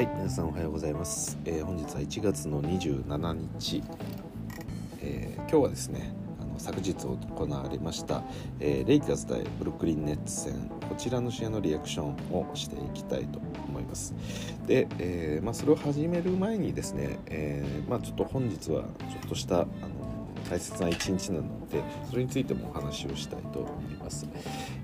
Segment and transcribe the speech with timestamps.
[0.00, 3.82] はい皆さんおはようございます、えー本日は1月の27日、
[5.02, 8.22] えー今日はですねあの昨日行われました、
[8.60, 10.54] えーレイカーズ対ブルックリンネッツ戦。
[10.88, 14.14] こちらの試合のリアクションをしていきたいと思います。
[14.66, 19.66] で、えまあ、それを始める前にですね、えまあ、ちょっと本日はちょっとしたあの
[20.48, 24.26] 大切な一日なのでそれについてもお話をしたいと思います、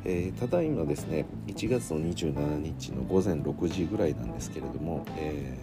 [0.08, 5.58] えーただいまですね1月の27日の午前6時ぐらいなんですけれども、え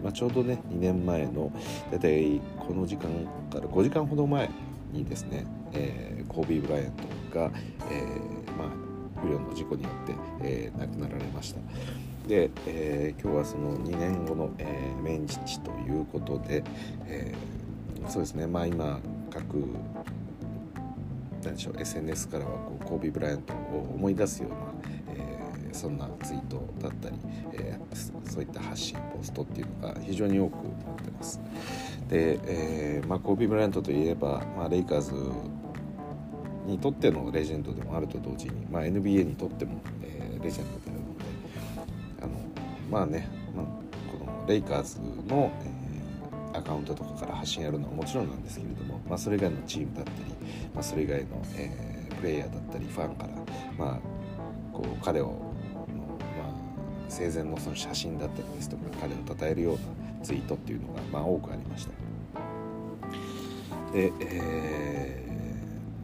[0.00, 1.52] ーまあ、ちょうどね2年前の
[1.90, 3.10] 大体この時間
[3.50, 4.48] から5時間ほど前
[4.92, 6.92] にですね、えーコービー・ブライアン
[7.30, 7.50] トが、
[7.90, 8.06] え
[8.56, 11.60] まあ、不慮の事故によって、え亡くなられました。
[12.26, 16.64] で、え今日はその2年後の、えー命日ということで、
[17.06, 17.34] え
[18.08, 19.66] そうですねまあ今各
[21.44, 24.56] 何でしょう SNS からはこうコービー・ブライアントを思い出すような、
[25.14, 25.42] えー
[25.72, 27.16] そんなツイートだったり、
[27.54, 31.40] えーそういった発信ポストっていうのが非常に多くなってます。
[32.08, 35.12] で、えーまあ、コービー・ブライアントといえば、まあ、レイカーズ
[36.66, 41.24] にとってのレジェンドでもあると同時に、まあ、NBA にとっても、えーレジェンドであるので
[42.22, 42.32] あの
[42.90, 43.66] まあね、まあ、
[44.18, 45.72] このレイカーズの、えー
[46.54, 50.31] アカウントとかから発信やるのはもちろんなんですけれども、まあ、それ以外のチームだったり、
[50.74, 53.30] まあ、それ以外の、えープレイヤーだったりファンから、
[53.76, 54.00] まあ、
[54.72, 55.32] こう彼をの、
[56.38, 56.52] まあ、
[57.08, 59.80] 生前のその写真だったりですとか彼を称えるような
[60.22, 61.90] ツイートっていうのが、まあ、多くありました。
[63.92, 65.24] で、え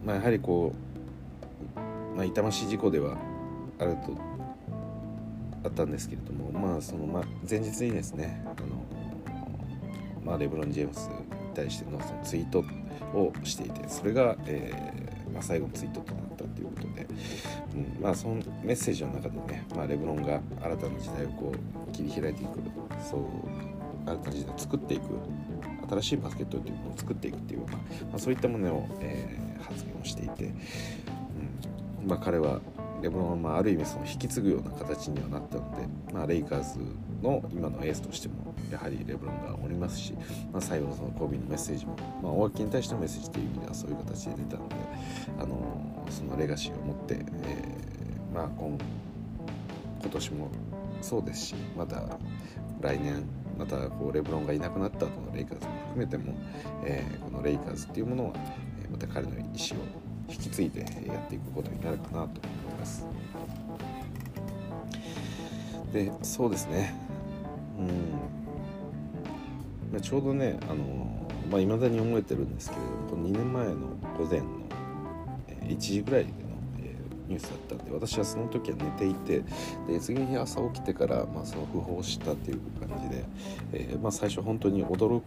[0.02, 0.72] ーまあ、やはりこ
[1.76, 3.16] う、まあ、痛ましい事故では
[3.78, 4.16] あると
[5.64, 8.66] あったんですけれども、まあそのまあ、前日にですねあの、
[10.24, 11.14] まあ、レブロン・ジェームスに
[11.54, 12.64] 対してのそのツイート
[13.14, 17.06] をしていてそれが、えーまあ、最後のツイートとなったということで、
[17.74, 22.60] うんまあ、そのメッセージの中でね、まあ、レブロンが新たな時代をこう切り開いていく
[23.08, 23.20] そう
[24.06, 25.04] 新たな時代を作っていく
[25.90, 27.78] 新しいバスケットというものを作っていくっていう、ような
[28.12, 30.52] ま、そういったものを、えー発言をしていて、
[32.02, 32.60] うんま、彼は
[33.02, 36.78] レブロンはまあある意味その引き継ぐような形にはなったので、まあ、レイカーズ
[37.22, 40.12] の今のエースとしてもやはりレブロンがおりますし、
[40.52, 44.74] まあ、最後のそのコービーのメッセージも、まあ、大垣に対してのメッセージという意味ではそういう形で出たので、
[45.40, 48.78] あのそのレガシーを持って、えーまあ、今
[50.00, 50.50] 今年も
[51.00, 52.18] そうですしまた
[52.80, 53.24] 来年
[53.58, 56.34] またこうレブロンがいなくなった後のレイカーズも含めても、
[56.84, 58.32] えーこのレイカーズっていうものは、
[58.90, 59.52] また彼の意思を
[60.28, 62.30] 引き継いでやっていくことになるかなと思いま
[62.64, 62.67] す。
[65.92, 66.94] でそうですね。
[67.78, 68.38] うん。
[69.92, 71.08] まちょうどねあの
[71.50, 73.74] まあ、未だに覚えてるんですけれどもこの2年前の
[74.18, 74.46] 午前の
[75.62, 76.36] 1時ぐらいでの、
[76.80, 76.94] え
[77.26, 79.42] ニュースだったんで私はその時は寝ていて
[79.86, 83.24] で次の日朝起きてから、まあ、その訃報したっていう感じで、
[83.72, 85.22] えーまあ、最初本当に驚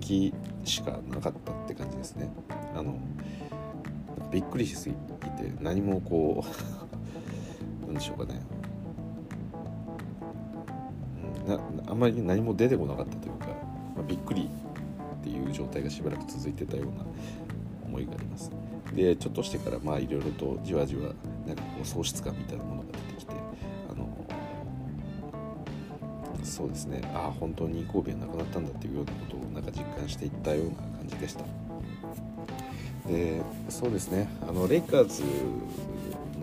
[0.00, 2.28] きしかなかったって感じですね。
[2.74, 2.98] あの
[4.32, 6.81] びっくりしすぎて何もこう
[7.92, 8.40] んでしょうかね。
[11.46, 11.48] うん。
[11.48, 13.46] なあんまり何も出てこなかったというか、
[13.96, 14.48] まあ、びっくり
[15.20, 17.04] っていう状態がしばらく続いてたような
[17.86, 18.50] 思いがあります。
[18.94, 21.12] でちょっとしてからまあいろいろとじわじわ
[21.46, 23.32] なんかこう喪失感みたいなものが出てきて
[23.90, 24.08] あの
[26.42, 27.00] そうですね。
[27.14, 31.44] ああ本当に神戸はなくなったんだっていうようなことをなんか実感していったような感じでした。
[33.08, 34.28] でそうですね。
[34.46, 35.22] あのレイカーズ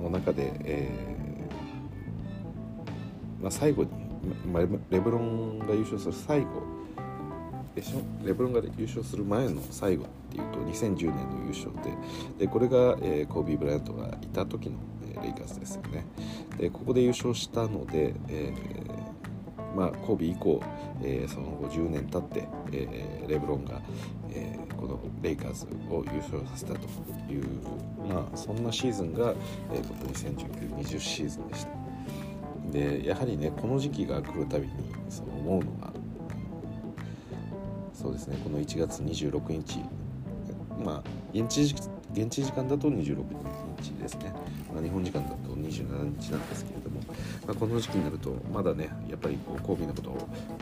[0.02, 1.09] の中で、え
[3.42, 3.90] まあ、最後に、
[4.52, 6.48] ま、レレブロンが優勝する最後
[7.76, 8.26] でしょ？
[8.26, 14.78] レブロンが優勝する前の最後っていうと2010年の優勝ででこれが、えーコービー・ブライアントがいた時の、
[15.14, 16.06] えーレイカーズですよね。
[16.58, 20.62] でここで優勝したので、えーまあ、コービー以降、
[21.04, 23.82] えーその後10年経って、えーレブロンが、
[24.32, 26.80] えーこのレイカーズを優勝させたと
[27.30, 27.44] いう、
[28.08, 29.34] まあ、そんなシーズンが、
[29.74, 31.79] えーこの2019-20シーズンでした。
[32.72, 34.74] でやはりねこの時期が来るたびに
[35.10, 35.94] そう思うのが
[37.94, 39.80] そうですねこの1月26日
[40.84, 41.76] まあ現地
[42.14, 43.24] 現地時間だと26
[43.82, 44.34] 日ですね、
[44.74, 47.02] まあ、日本時間だと27日なんですけれども、
[47.46, 50.10] まあ、この時期になるとまだねやっぱりこうコービーのこと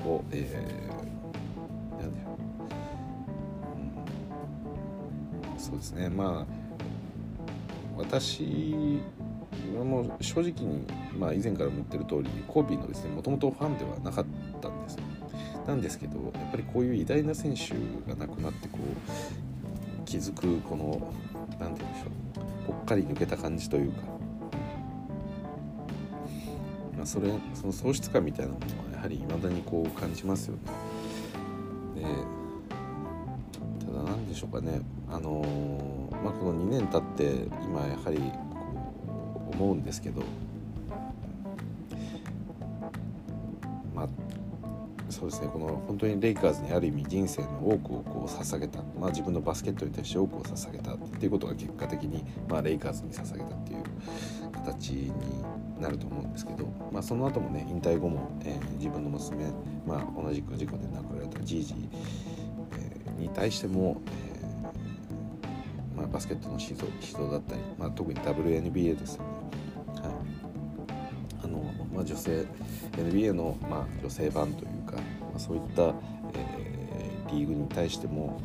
[0.09, 1.07] を、えー
[2.01, 2.38] なんだよ、
[5.54, 6.68] うん、そうですねまあ
[7.98, 9.01] 私
[9.78, 10.86] はも正直に、
[11.18, 14.26] まあ、以前からも言ってる通りコービーのですねもともとファンではなかっ
[14.62, 14.98] たんです
[15.68, 17.72] なんですけどやっぱりこういう偉大な選手
[18.10, 21.14] が亡くなってこう気づくこの
[21.60, 24.02] 何て言うんでしょうぽっかり抜けた感じというか、
[26.96, 30.62] まあ、それその喪失感みたいなものはやはり未だにこう感じますよね。
[31.96, 32.04] で
[33.86, 38.20] ただ何でしょうかね、あのー、まあ、この2年経って今やはり
[39.57, 40.21] 思うんですけど
[43.95, 44.09] まあ
[45.09, 53.83] そうですねこの本当にレイカーズにある意味人生の多くをこう捧げた、まあ、自分のバスケットに対して多くを捧げたっていうことが結果的に、まあ、レイカーズに捧げたっていう
[54.51, 59.45] 形になると思うんですけど、まあ、その後もね引退後も、えー、自分の娘、
[59.88, 61.77] まあ、同じく事故で亡くなられたジージー、
[62.80, 64.27] えー、に対しても、えー
[65.98, 69.27] まあ、バスケットの指導指導だったり、まあ、特に WNBA ですよね。
[72.07, 72.45] 女性
[72.94, 75.01] NBA の、まあ、女性版というか、ま
[75.36, 78.42] あ、そういった、えー、リーグに対しても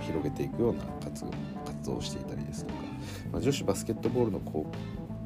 [0.00, 1.24] 広げていくような活
[1.84, 2.80] 動をしていたりですとか、
[3.32, 4.66] まあ、女子バスケットボールのこ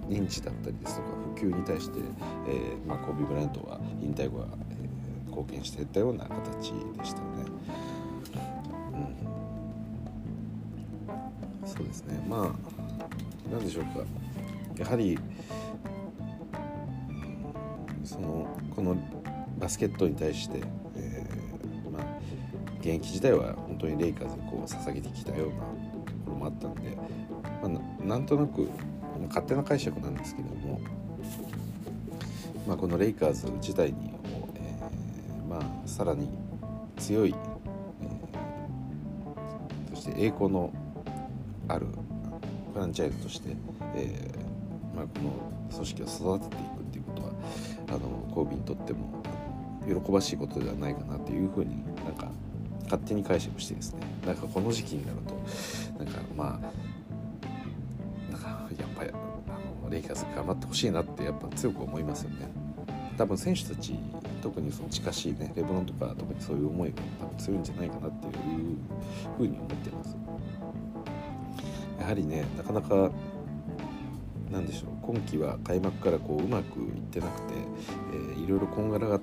[0.08, 2.00] う認知だったりですとか普及に対して、
[2.49, 7.44] えーまあ、コービー・ブライントは引退後は、えー、貢献していったような形でしたよね。
[11.62, 12.20] うん、そうですね。
[12.28, 12.70] まあ
[13.50, 14.05] 何でしょうか。
[14.76, 15.17] やはり
[18.05, 18.97] そのこの
[19.58, 20.61] バスケットに対して、
[20.97, 22.02] えー、まあ、
[22.81, 25.61] 現役時代は本当にレイカーズにこう捧げてきたようなと
[26.25, 26.97] ころもあったんで、
[27.62, 28.69] まあ、なんとなく
[29.29, 30.81] 勝手な解釈なんですけども、
[32.67, 36.29] まあ、このレイカーズ自体にも、えー、まあ、さらに
[36.96, 37.35] 強い、
[38.03, 40.73] えー、そして栄光の
[41.69, 41.87] ある
[42.73, 43.50] フランチャイズとして、
[43.94, 45.31] えーまあ、この
[45.73, 46.06] 組織を
[46.38, 46.80] 育てていく。
[47.91, 47.99] あの
[48.33, 49.23] コービーにとっても
[49.87, 52.31] 喜ばしいことではないかなというふうになんか
[52.85, 54.01] 勝手に解釈してですね。
[54.27, 55.19] なんかこの時期になる
[55.99, 59.13] となんかまあなんかやっぱりあ
[59.85, 62.49] のレイカーズ頑張ってほしいなってやっぱ強く思いますよね。
[63.17, 63.99] 多分選手たち
[64.43, 68.33] 特にその近しいねレブロンとか特にそういう思いが多分強いんじゃないかなっていう
[69.37, 70.17] ふうに思ってます。
[71.99, 73.11] やはりねなかなか
[74.51, 74.90] なんでしょう。
[75.02, 77.55] 今季は開幕からこううまくいってなくて、
[78.12, 79.20] えー、いろいろこんがらがっ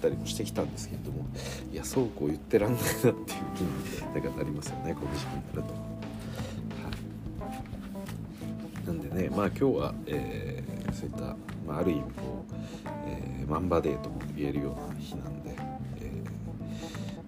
[0.00, 1.26] たりもしてきたんですけれども
[1.72, 5.68] いやそうこう言ってらんないなっていう気になんかなりますよねこの時期になると。
[5.68, 5.74] は、
[8.86, 12.54] なんでねまあ今日は、えー、そういった、まあ、ある意味こう、
[13.06, 15.54] えー、マンバデーとも言えるような日なんで、
[16.00, 16.10] え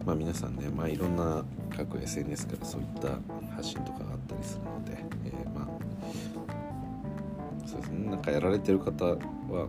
[0.03, 1.44] ー、まあ、皆さんね、まあ、いろんな
[1.76, 3.09] 各 SNS からそういった
[3.55, 5.32] 発信とかがあったりするので、え、
[7.69, 8.11] そうですね。
[8.11, 9.19] なんかやられてる方は、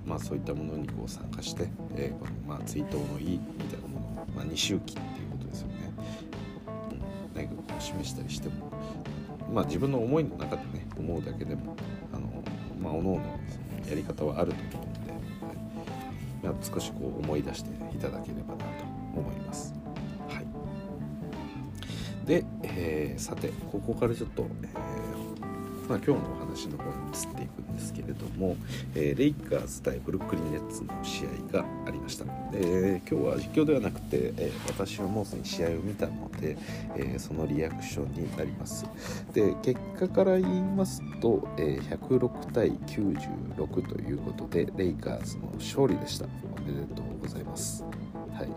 [0.05, 5.73] まあ、そういったものにこう参加して、えーこのまあ、追悼の意みたいなものを、まあ、2周期っていうことですよね、
[6.91, 7.01] うん、
[7.35, 8.71] 何かこう示したりしても、
[9.53, 11.75] まあ、自分の思いの中でね思うだけでも
[12.13, 12.41] あの、
[12.81, 13.21] まあ、おのおの
[13.85, 16.45] やり方はあると思うので、はい。
[16.45, 19.73] まあ、少しこう思い出していただければなと思います。
[20.29, 20.47] はい、
[22.25, 25.18] で、えー、さてここからちょっと、えー
[25.89, 28.55] まあ、今日のお話の方に移っていくんですけれども、
[28.93, 36.57] えー、レイカーズ対ブルックリン・ネッツの試合がありました、えー、今日は実況ではなくて、えー、私はもうすでに試合を見たので、
[36.95, 38.85] えそのリアクションになります。
[39.33, 46.25] で結果から言いますと、え106対96ということでレイカーズの勝利でした。
[46.25, 47.83] おめでとうございます。
[48.33, 48.49] はい。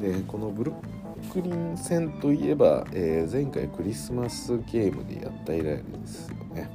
[0.00, 0.95] でこのブルッ
[1.32, 6.70] クリン戦といえば、えー、前回クリスマスゲームでやった以来ですよね。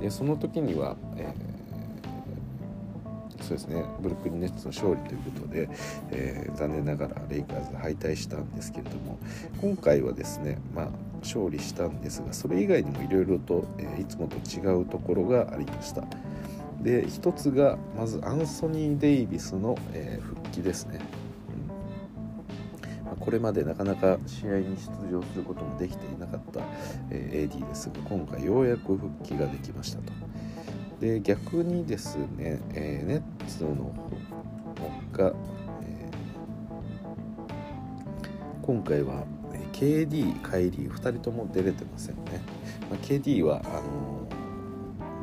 [0.00, 5.68] でその時には、えー、そうですねブルックリン・ネッツの勝利ということで、
[6.10, 9.18] えー、残念ながらレイカーズ敗退したんですけれども
[9.60, 10.88] 今回はですねまあ
[11.20, 16.04] 勝利したんですがそれ以外にもいろいろと、えー、いつもと違うところがありました。
[16.82, 20.98] で一つがまずアンソニー・デイビスの、え、復帰ですね。
[23.24, 26.60] これまでなかなか試合に出場することもできていなかった、
[27.10, 30.12] え AD ですが今回ようやく復帰ができましたと。
[31.00, 33.94] で逆にですね、えネッツの
[35.14, 35.32] 方が、
[35.82, 36.10] え
[38.60, 39.24] 今回は
[39.72, 42.40] KD、カイリー2人とも出れてませんね。
[42.90, 44.22] まあ、KD はあの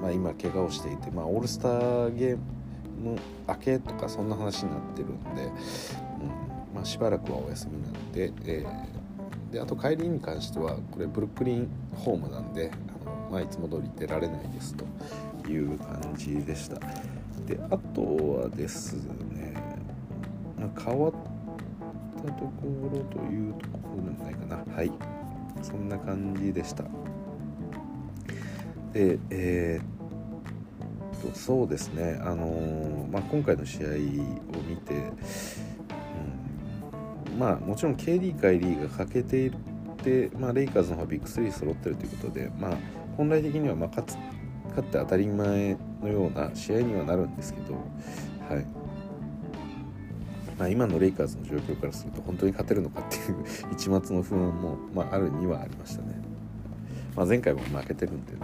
[0.01, 2.37] まあ、今怪我をしていて、まあ、オールスターゲー
[3.03, 5.51] ム明けとかそんな話になってるんで、
[6.73, 12.71] まあ、しばらくはお休みなんで,、えー、であと帰りに関してはこれブルックリンホームなんで
[13.05, 14.85] あの、まあ、いつも通り出られないですと
[15.49, 16.79] いう感じでした。
[17.47, 18.01] であと
[18.41, 18.93] はです
[19.33, 19.55] ね、
[20.57, 21.13] まあ、変わっ
[22.23, 22.51] たとこ
[22.93, 24.75] ろというところでもないかな。
[24.75, 24.91] はい。
[25.61, 26.83] そんな感じでした。
[28.93, 33.91] でえー、っとそうですね、あのー、まあ、今回の試合を
[34.67, 35.11] 見て、
[37.37, 39.51] まあもちろん KD か LE が欠けてい
[40.03, 42.77] て、まあ、レイカーズの方はビッグ3揃ってるということで、まあ、
[43.17, 44.17] 本来的にはま勝つ
[44.69, 48.65] 勝って当たり前のような試合にはなるんですけど、はい。
[50.57, 56.09] まあ、今のレイカーズの状況からすると本当に勝てるのかっていう 一末の不安も、まあ、あるにはありましたね、
[57.15, 58.39] まあ、前回も負けてるんでね、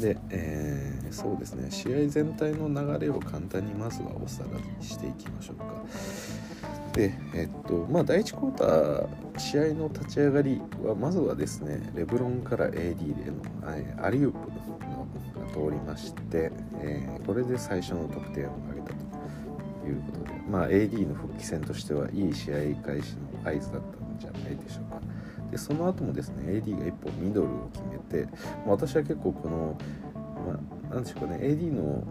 [0.00, 5.64] で、えー、そうですね試合全体の流れを簡単にまずはおさらいしていきましょうか
[6.92, 14.38] でえっとまあ第1クォーター試合の立ち上がりはまずはですねレブロンから AD でのアリウープ
[14.88, 15.06] の
[15.38, 16.50] が通りまして、
[16.80, 25.00] えー、これで最初の得点を挙げたということで、まあ、AD の復帰戦としてはいい試合開始の合図だったんじゃないでしょうか。
[25.50, 27.97] でその後もですね AD が1本ミドルを決め、
[28.66, 29.78] まあ、私は結構この、
[30.46, 30.60] ま
[30.90, 32.04] あ、なんでしょうかね AD の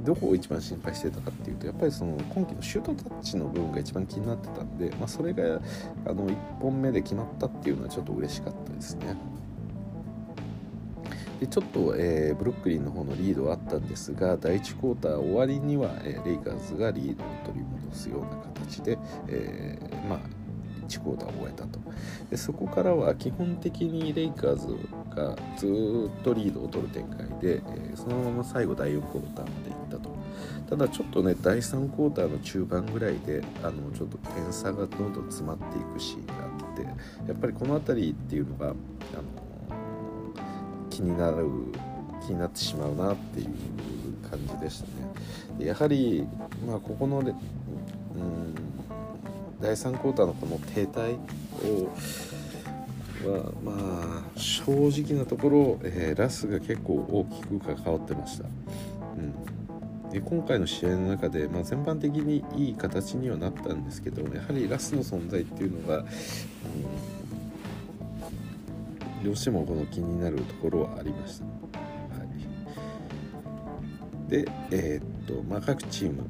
[0.00, 5.60] どこを一番心配してたかっていうとやっぱりその今季のシュートタッチの部分が一番気になってたんで、まあ、それが
[6.06, 9.16] あの1本目で決まったっていうのはちょっと嬉しかったですね。
[11.40, 20.41] でちょっと、えー、ブルックリンの方のリードはあったんですが第1クォーター終わりには、えー、レイカーズがリードを取り戻すような形で、えー、まあ
[20.98, 21.80] 1クォーターを終えたと
[22.30, 24.66] でそこからは基本的にレイカーズ
[25.14, 30.10] がずっとリードを取る展開で、えそのまま最後第4クォーターまでいったと
[30.70, 38.74] ただちょっとね第3クォーターの中盤ぐらいであのちょっと点差がどんどん詰まっていくシーンがあってやっぱりこの辺りっていうのがあの
[40.88, 41.46] 気になる
[42.26, 43.48] 気になってしまうなっていう
[44.30, 45.12] 感じでしたね。
[45.58, 46.26] でやはり、
[46.66, 47.34] まあ、ここの、うん、
[49.62, 51.16] 第3クォーターのこの停滞
[51.64, 51.88] を
[53.30, 54.64] はまあ正
[55.04, 58.44] 直なところ、えー、ラスが結構大きく関わってました。
[58.44, 66.06] うん、で今回の試合の中で、まあ、全般的にいい形にはなったんですけどやはりラスの存在っていうのが、うん
[69.22, 71.44] どうしてもこの気になるところはありました。
[71.44, 71.50] は
[74.26, 76.24] い、で、えー、っとまあ、各チーム、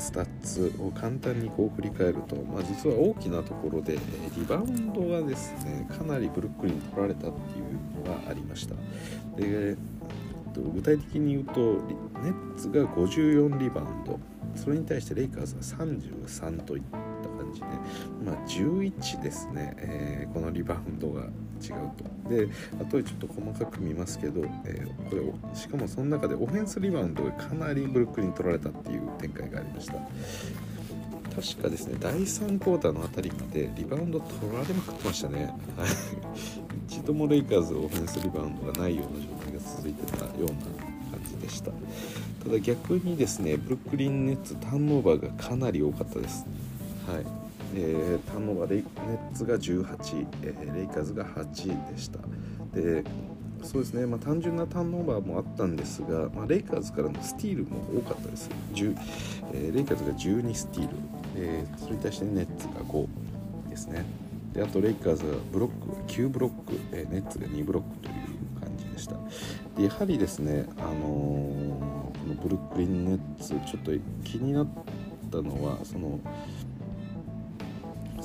[0.00, 3.98] スタッツを簡単にこう振り返ると、まあ、実は大きなところで
[4.36, 8.74] リバウンドがですねかなりブルックリン取られたっていうのがありました。
[9.36, 9.76] で
[10.56, 11.60] 具体的に言うと
[12.22, 14.18] ネッツが54リバウンド
[14.56, 16.98] それに対してレイカーズは33といった
[17.50, 17.66] 感じで、
[18.24, 21.28] まあ、11ですね、えー、このリバウンドが違う
[21.96, 22.30] と。
[22.30, 22.48] で
[22.80, 29.94] あとでちょっと細かく見ますけど、えー、これしかもその中でオフェンスリバウンドがかなりブルックリン取られたっていう展開がありました。
[31.30, 35.54] 確かですね第3クォーターのあたりまでリバウンド取られまくってましたね。
[36.88, 41.70] 一度もレイカーズオフェンスリバウンドがないような状態が続いてたような感じでした。
[42.44, 46.46] ただ逆にですねブルックリンネッツターンオーバーがかなり多かったです。
[47.10, 47.26] はい。
[47.74, 52.18] えー、ターンオーバーレイネッツが18、えー、レイカーズが8でした。
[52.74, 53.04] で
[53.62, 58.48] そうですね、まあ、単純なターンオーバーもあったんですが、まあ、レイカーズからのスティールも多かったです、
[59.52, 60.96] えー、レイカーズが12スティール、
[61.36, 63.06] えー、それに対してネッツが5
[63.68, 64.04] ですね。
[64.52, 69.14] であとレイカーズはブロックが9ブロック、えー、ネッツが2ブロックという感じでした。
[69.76, 73.92] でやはりですね、あのー、このブルックリンネッツちょっと
[74.24, 74.68] 気になっ
[75.30, 76.18] たのはその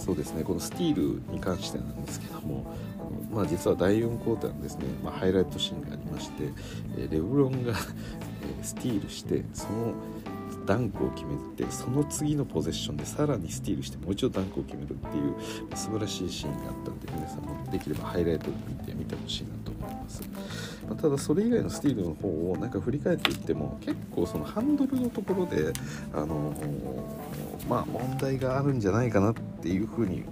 [0.05, 0.43] そうですね。
[0.43, 2.63] このスティールに関してなんですけども
[2.99, 6.43] あの、まあ、実は第4クォーターのですね、まあ、ハイライトシーンがありまして、
[6.95, 7.73] えレブロンが
[8.61, 9.95] スティールしてその
[10.65, 20.21] ダンクを決めてその次のポゼッションでさらにスティールしてもう一度ダンクを決めるっていう素晴らしいシーンがあったんで皆さんもできればハイライトで見てみてほしいなと思います、
[20.87, 25.71] まあ、ただそれ以外のスティールの方をなんか振り返っていっても結構そのハンドルのところで
[26.13, 26.53] あの
[27.69, 30.23] まあ問題があるんじゃないかなっていうふうに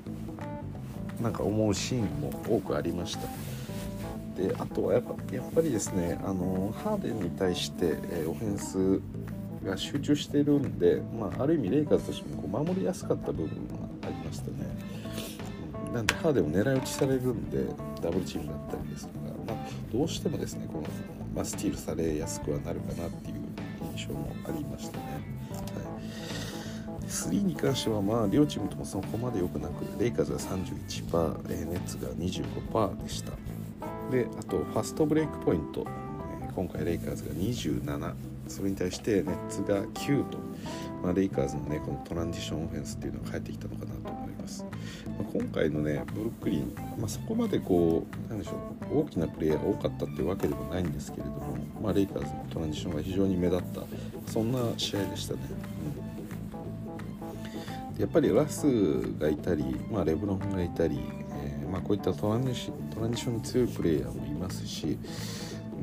[1.22, 3.54] なんか思うシーンも多くありました。
[4.36, 9.00] であとはやっぱやっぱりですねあのハーデンに対して、えー、オフェンス
[9.63, 13.53] が集中してるんで、まあ、ある意味レイカーズとしてもこう守りやすかった部分が
[14.03, 14.93] ありましたね。
[15.93, 17.65] なんでハーデンを狙い撃ちされるんで
[18.01, 19.58] ダブルチームだったりですとか、まあ、
[19.91, 20.88] どうしてもですねこの、
[21.36, 23.36] まあ、スティールされやすくはなるかなっていう
[23.96, 25.12] 印象もありましたね、は
[27.00, 33.34] い、3に関してはまあ両チームともそこまで良くなくレイカーズが31%ネッツが25%でした。
[34.12, 35.86] であとファストブレイクポイント。
[36.55, 38.13] 今回レイカーズが27
[38.53, 40.38] それに対してネッツが9と、
[41.01, 44.63] まあ、レイカーズのねこのトランジションオフェンスっていうのが返ってきたのかなと思います、
[45.07, 48.51] まあ、今回のねブルックリン、まあ、そこまでこうなんでしょ
[48.95, 53.81] う大きなプレーヤーが多かったっていうわけでもないんですけれども、まあ、レイカーズのトランジションが非常に目立った
[54.31, 55.39] そんな試合でしたね、
[57.95, 58.67] うん、やっぱりラス
[59.19, 61.00] がいたり、まあ、レブロンがいたり、
[61.31, 65.00] えー、まあ、こういったトランジションに強いプレーヤーもいますし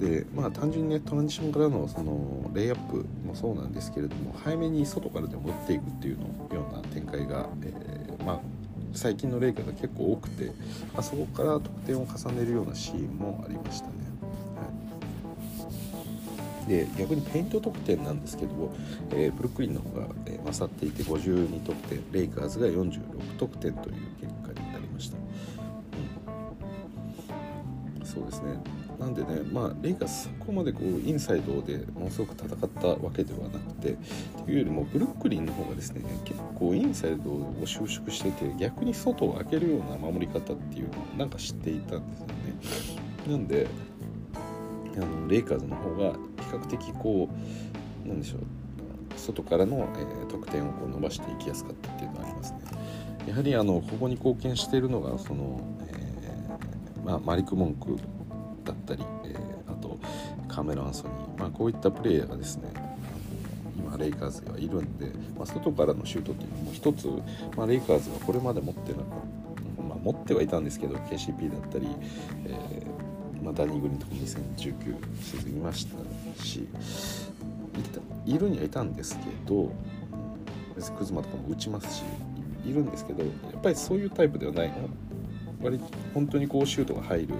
[0.00, 8.40] でまあ単純にねトランジションからのそのレイアップもそうなんですけれども早めに外からでも打っていくっていうのような展開が、えー、まあ
[8.95, 10.47] 最近のレイカーが結構多くて、
[10.95, 13.92] まあ、そこから得点を重ねるようなシーンもありましたね。
[14.57, 14.64] は
[16.66, 18.73] い、で逆にペイント得点なんですけど、
[19.11, 25.19] えー、ブルックリンの方が、えー、勝っていて52得点レイカーズが46得点という結果になりました。
[28.00, 33.97] うん、そうですねなんでね、まあ、レイがそこまでこうインサイドでものすごく戦ったわけではなくて
[34.45, 43.30] というよりもブルックリンの方がですね結構インサイドを収縮してて逆に外を開けるような守り方っていうのをなんか知っていたんですよね。
[43.30, 43.66] なんで
[44.97, 46.19] あのレイカーズの方が比
[46.52, 47.30] 較的こ
[48.04, 48.40] うなんでしょう
[49.16, 52.59] 外からの、え、得点をこう伸ばしていきやすかったっていうのがありますね。
[53.26, 57.97] やはりあのここに貢献しているのがその、えーまあ、マリク・モンク
[58.64, 59.98] だったり、えー、あと
[60.48, 62.72] カメロ・アンソニー、まあ、こういったプレイヤーがですね
[63.76, 67.08] 今レイカーズがいるんで、まあ、外からのシュートっていうのも一つ、
[67.56, 69.06] まあ、レイカーズはこれまで持ってなかっ
[69.76, 71.86] た、まあ、持ってはいたんですけど KCP だったり、
[72.46, 72.90] えー
[73.42, 76.68] まあ、ダニー・グリーンとか2019シーズンいましたし
[78.26, 79.72] いるにはいたんですけど
[80.76, 82.02] 別にクズマとかも打ちますし
[82.66, 84.72] いるんですけどやっぱりそういうタイプではない
[85.62, 85.80] 割
[86.14, 87.34] 本当にこうシュートが入る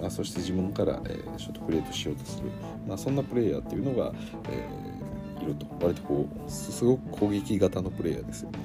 [0.00, 2.48] まあ、そして自分から、えー、ショットクリエイトしようとする、
[2.88, 4.12] まあ、そんなプレイヤーっていうのが、
[4.48, 8.58] えー、いると割とこうすごく攻撃型のプレイヤーですよね。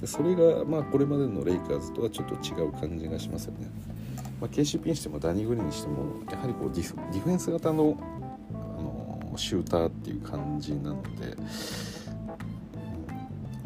[0.00, 3.70] でそれが、まあ、これまでのレイカーズとはちょっと違う感じがしますよね。
[4.40, 7.96] まあ、KCP にしてもダニ・グリーンにしてもやはりこうディフディフェンス型の
[8.52, 11.36] あのシューターっていう感じなので、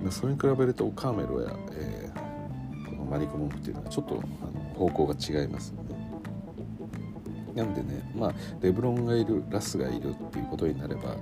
[0.05, 2.28] うん、それに比べるとカーメロや、えー、
[3.09, 5.75] マリコ・モンクっていうのはちょっとあの方向が違います
[7.55, 11.15] なんでねまあレブロンがいるラスがいるっていうことになればあ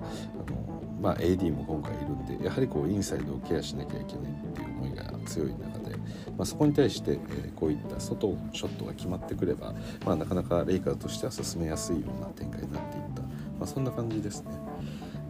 [0.50, 5.96] の、まあ、AD も今回いるんでやはりこうインサイドをケアしなきゃいけないっていう思いが強い中で、
[6.36, 13.28] まあ、そこに対して、えー、こういった外ショットが決まってくれば、まあ、なかなかレイカーズとしては進めやすいような展開になっていった、ま
[13.62, 14.50] あ、そんな感じですね。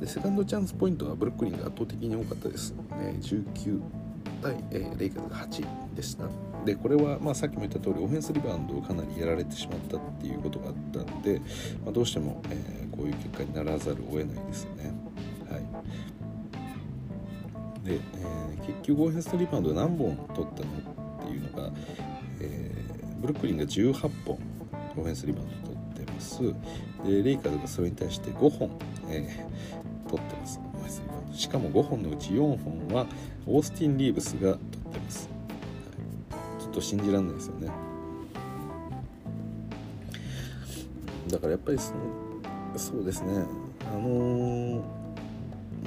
[0.01, 2.75] でセカンドチャンスポイントはブルックリンが圧倒的に多かったです。
[3.01, 3.81] えー、19
[4.42, 6.25] 対、えー、レイカーズが8でした。
[6.64, 11.40] でこれはまあさっきも言った通りオフェンスリバウンドをかなりやられてしまったっていうことがあったんで、
[11.85, 14.92] まあ、どうしても、えー、こういう結果にならざるを得ないですよね。
[15.49, 15.62] はい
[17.87, 20.70] でえー、結局オフェンスリバウンド何本取ったの
[21.22, 21.70] っていうのが、
[22.40, 23.92] えー、ブルックリンが18
[24.27, 24.38] 本
[24.96, 26.42] オフェンスリバウンド取ってます
[27.05, 28.70] でレイカーズがそれに対して5本、
[29.09, 30.61] えー、取ってます
[31.37, 33.07] しかも5本のうち4本は
[33.46, 34.59] オースティン・リーブスが取っ
[34.92, 35.29] てます。
[36.31, 37.70] はい、ちょっと信じられないですよね。
[41.29, 41.99] だからやっぱりその
[42.79, 43.44] そうですね。
[43.92, 44.83] あのー、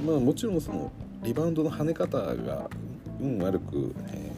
[0.06, 0.92] まあもちろんその
[1.24, 2.70] リバウンドの跳ね方が
[3.20, 4.32] 運悪く、え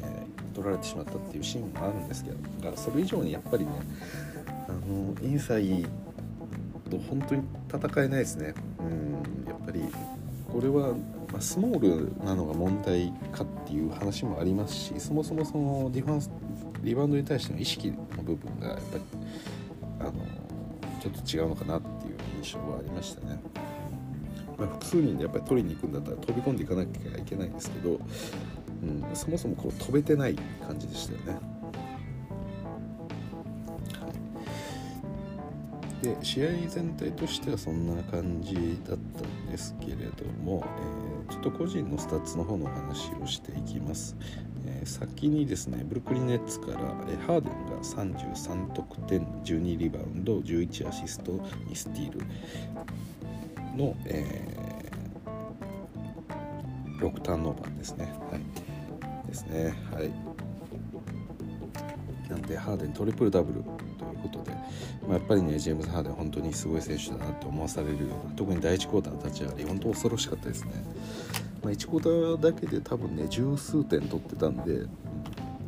[0.53, 3.71] ー、取られてしまったっていうシーンもあるんですけどだからそれ以上にやっぱりね
[4.67, 5.85] あのインサイ
[6.89, 8.53] ド本当に戦えないですね。
[8.79, 9.47] うん。
[9.47, 9.81] やっぱり
[10.51, 10.93] これは
[11.31, 16.29] まあ、スモールなのが問題かっていう話もありますしそもそもそのディファンス
[16.83, 19.03] リバウンドに対しての意識の部分がやっぱり
[19.99, 20.11] あの
[21.01, 23.39] ちょっと違うのかなっていう印象はありましたね。
[24.57, 27.99] まあ、複数人でやっぱり取りに行くんだったら飛び込んでいかなきゃいけないんですけど、
[28.83, 30.35] うん、そもそもこう飛べてない
[30.67, 31.50] 感じでしたよね。
[36.01, 38.55] で試合全体としてはそんな感じ
[38.87, 40.65] だったんですけれども、
[41.27, 44.15] えー、ちょっと個人のスタッツの方のお話をしていきます、
[44.65, 52.25] えー、先にですねブルックリン・ネッツから、え、ハーデンが33得点12リバウンド11アシスト2スティール
[53.77, 58.11] の、えー、6ターンオーバーですね。
[58.31, 59.27] はい。
[59.27, 59.73] ですね。
[59.93, 60.11] はい。
[62.29, 63.63] なんでハーデントリプルダブル。
[64.11, 64.51] いうことで、
[65.07, 70.71] まあ、やっぱりねジェームズ・ハーデン本当にすごい選手だなって思わされるような特に第1クォーターの立ち上がり本当恐ろしかったですね、
[71.63, 74.85] まあ、1クォーターだけで多分ね十数点取ってたんで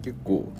[0.01, 0.51] 結構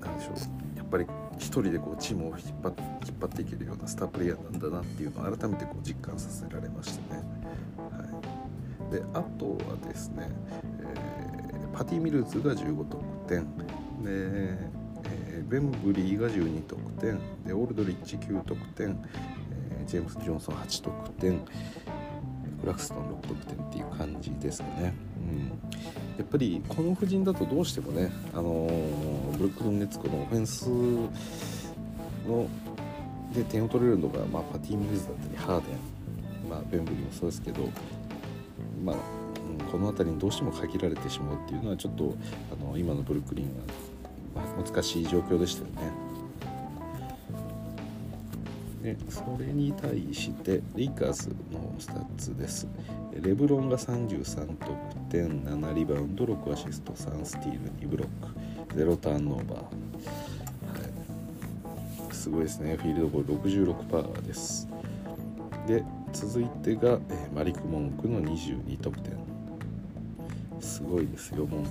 [0.00, 1.06] なんでしょうやっぱり
[1.38, 7.22] 一人でこうチームを引っ張って引っ張っていけるようなスタープレイヤーなんだなっていうのを改めてこう実感させられましたね。
[7.90, 8.92] はい。
[8.92, 10.28] であとはですね、
[10.80, 13.46] えー、パティ・ミルズが15得点。
[14.02, 14.56] で、
[15.36, 18.98] えー、ベンブリーが12得点でオールドリッチ9得点、
[19.70, 21.40] えー、ジェームス・ジョンソン8得点
[22.60, 25.48] クラクストン6得点っていう感じですかね、うん、
[26.16, 30.68] やっぱりこの布陣だとどうしてもね、あのー、ブルックリン・ネッツコのオフェンス
[32.26, 32.48] の
[33.34, 35.66] で点を取れるのが、まあ、パティ・ミルズだったりハーデ
[36.46, 37.68] ン、まあ、ベンブリーもそうですけど、
[38.82, 42.14] まあ、うん、この辺りにどうしても限られてしまうっていうのはちょっと
[42.50, 43.50] あの今のブルックリンは、
[44.36, 45.92] 難しい状況でしたよね。
[48.82, 52.68] でそれに対してレイカーズのスタッツです。
[53.20, 54.70] レブロンが33得
[55.10, 58.28] 点7リバウンド6アシスト3スティール2ブロック。
[58.76, 59.60] 0ターンオーバー、
[62.12, 62.76] すごいですね。
[62.76, 63.34] フィールドゴール
[63.74, 64.68] 66%です。
[65.66, 69.16] で続いてが、えマリク・モンクの22得点。
[70.60, 71.62] すごいですよモンクも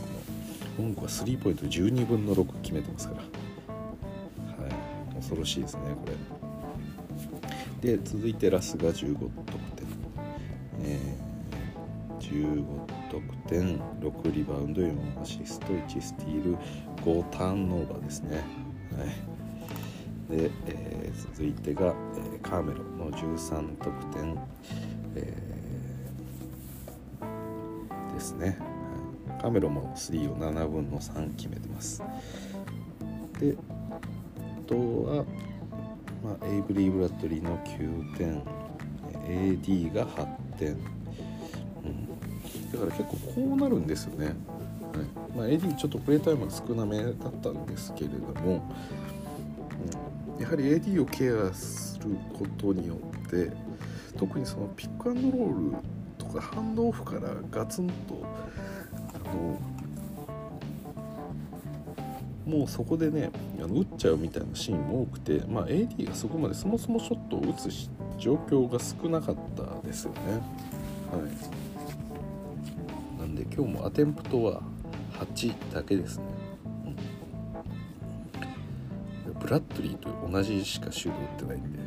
[0.77, 3.21] モンクはスリーポイント12分の6決めてますから。
[3.21, 5.15] はい。
[5.15, 6.07] 恐ろしいですねこ
[7.81, 7.97] れ。
[7.97, 9.29] で続いてラスが15得
[9.75, 9.87] 点、
[10.83, 12.65] えー、15
[13.09, 13.79] 得点。
[14.01, 16.57] 6リバウンド4アシスト1スティール
[17.03, 18.43] 5ターンオーバーですね。
[18.97, 20.37] はい。
[20.37, 24.37] で、えー、続いてが、えー、カーメロの13得点、
[25.15, 28.57] えー、ですね。
[29.45, 32.01] カメロも3を7分の3決めてます。
[33.39, 33.55] で
[33.91, 35.25] あとは、
[36.23, 38.41] まあ、エイブリー・ブラッドリーの9点。
[39.27, 40.25] AD が8
[40.57, 44.35] 点、うん、だから結構こうなるんですよね、はい。
[45.37, 48.67] まあ、AD ちょっとプレータイムが少なめだったんですけれども、
[50.37, 53.51] うん、やはり AD をケアすることによって
[54.17, 55.77] 特にそのピックアンドロール
[56.17, 58.25] とかハンドオフからガツンと
[62.45, 67.69] もうそこでねあの打っちゃうみたいなシーンも多くて、まあ、AD がそこまでそもそもショットを打つ
[68.19, 70.19] 状況が少なかったですよね。
[71.11, 71.19] は
[73.17, 74.61] い、なんで今日もアテンプトは
[75.19, 76.25] 8だけですね。
[79.25, 81.79] うん、ブラッドリーと同じしかシュート打ってないんで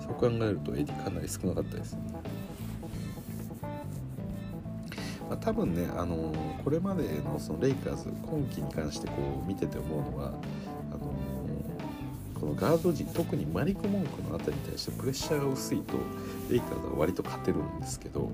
[0.00, 2.13] そう考えると AD かなり少なかったですね。
[5.34, 10.30] まあ、多分ね、あの、これまでのそのレイカーズ今季に関してこう見てて思うのはあ
[10.94, 11.12] の、
[12.38, 15.94] このガード陣特にマリコ・モンクの辺りに対してプレッシャーが薄いと
[16.48, 18.30] レイカーズは割と勝てるんですけど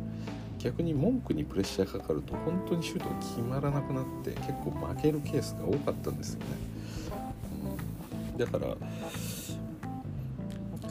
[0.59, 6.47] 逆に文句にプレッシャーかかると本当にシュートが決まらなくなって結構負けるケースが多かったんですよね。
[8.33, 8.77] うん、だから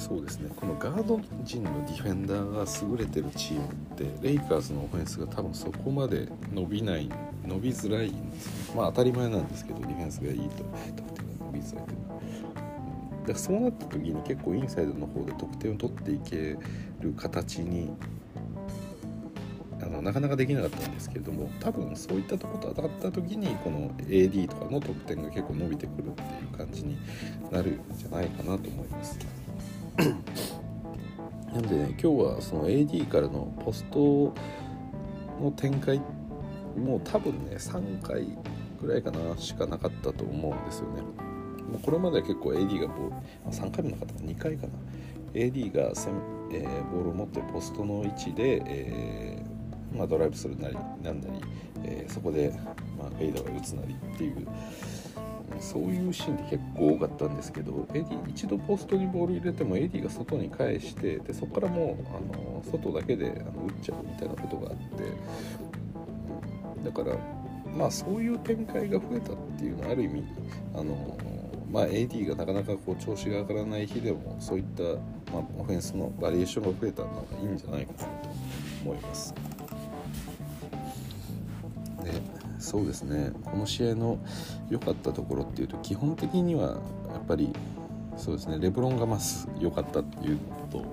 [0.10, 7.08] そうですねこのガード陣のディフェンダーが優れてるチームってレイカーズのオフェンスが多分そこまで伸びない
[7.46, 12.22] 伸びづらいんですよまあ当たり前なんですけどディフェンスがいいと得点が伸びづらいというのは。
[13.22, 16.58] だからそうなった時に結構インサイドの方で得点を取っていけ
[17.02, 17.92] る形に
[19.80, 26.98] あのなかなかできなかったんですけれども多分そういったとこと当たった時にこの AD とかの得点が結構伸びてくるっていう感じに
[27.52, 29.39] なるんじゃないかなと思います。
[31.54, 34.34] なんでね今日はその AD からのポスト
[35.42, 36.02] の展開
[36.78, 38.28] もう多分ね3回
[38.82, 41.02] ぐらいかなしかなかったと思うんですよね。
[41.02, 43.16] もうこれまでは結構 AD がボール
[43.52, 44.74] 3回もなかった2回かな
[45.34, 45.94] AD が
[46.52, 51.42] えー、ボールを持ってポストの位置で、えーまあ、ドライブするなりなんなり、
[51.84, 52.54] えー、そこで、
[52.98, 54.48] まあ、フェイダウェイ打つなりっていう
[55.60, 65.04] そういうシーンで結構多かったんですけど AD 一度ポストにボール入れてもエディが外に返してでそこからもうあの外だけであの打っちゃうみたいなことがあって
[66.84, 67.18] だから
[67.76, 70.24] まあそういう展開が増えたっていうのはある意味
[70.74, 71.18] あの、
[71.72, 74.84] まあ、AD がなかなかこう調子が上がらない日でもそういった、
[75.32, 78.06] まあ、オフェンスのバリエーションが増えたのはいいんじゃないかなと
[78.84, 79.34] 思います。
[82.04, 83.32] でそうですね。
[83.46, 84.20] この試合の
[84.70, 86.62] 良かったところっていうと基本的には
[87.12, 87.54] やっぱり
[88.18, 88.60] そうですね。
[88.60, 90.86] レブロンがまず良かったっていうのと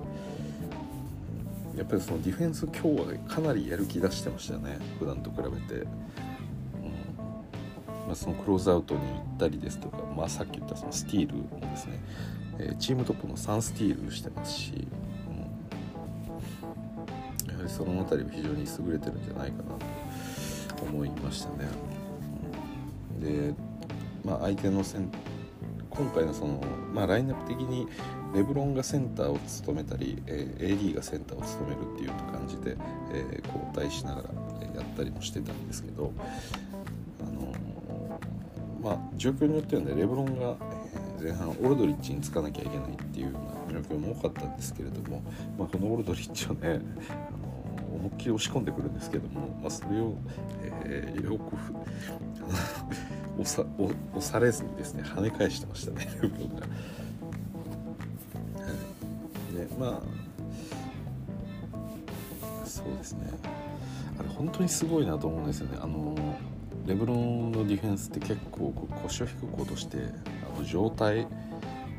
[1.77, 4.79] やっぱりそのディフェンス今日はかなりやる気出してましたよね。
[4.97, 5.87] 普段と比べて、うん。
[8.07, 11.99] まあ、そのクローズアウトに行ったりですとか、まあ、さっき言ったそのスティールもですね、
[12.57, 14.87] えチームトップの3スティールしてますし、
[17.45, 19.96] うん、やはりその辺りは非常に優れてるんじゃないかなと。
[20.83, 21.69] 思いましたね。
[23.19, 23.53] で、
[24.23, 25.11] まあ、相手のセン
[25.97, 26.61] 今回のその、
[26.93, 27.87] まあ、ラインナップ的に
[28.35, 32.77] レブロンがセンターを務めたり、えー、AD がセンターを務めるっていう感じで、
[33.13, 34.29] えー、交代しながら
[34.75, 36.13] やったりもしてたんですけど、
[37.21, 40.55] あのー、まあ、状況によってはねレブロンが
[41.19, 45.23] 前半オルドリッチにつかなきゃいけないっていうような状況も多かったんですけれども、
[45.57, 47.56] まあ、このオルドリッチをね、あの
[47.97, 50.13] 思いっきり押し込んでくるんですけども、まあ、それを、
[50.85, 51.55] えー、よく
[53.39, 56.61] 押さ押されずにですね跳ね返してましたねルブンが。
[59.53, 60.01] でまあ
[62.65, 63.29] そうですね
[64.19, 65.77] あれ本当にすごいなと思うんですよね。
[65.81, 66.15] あの
[66.85, 68.71] レブロンのディフェンスって結構
[69.03, 71.27] 腰を低く落としてあの上体、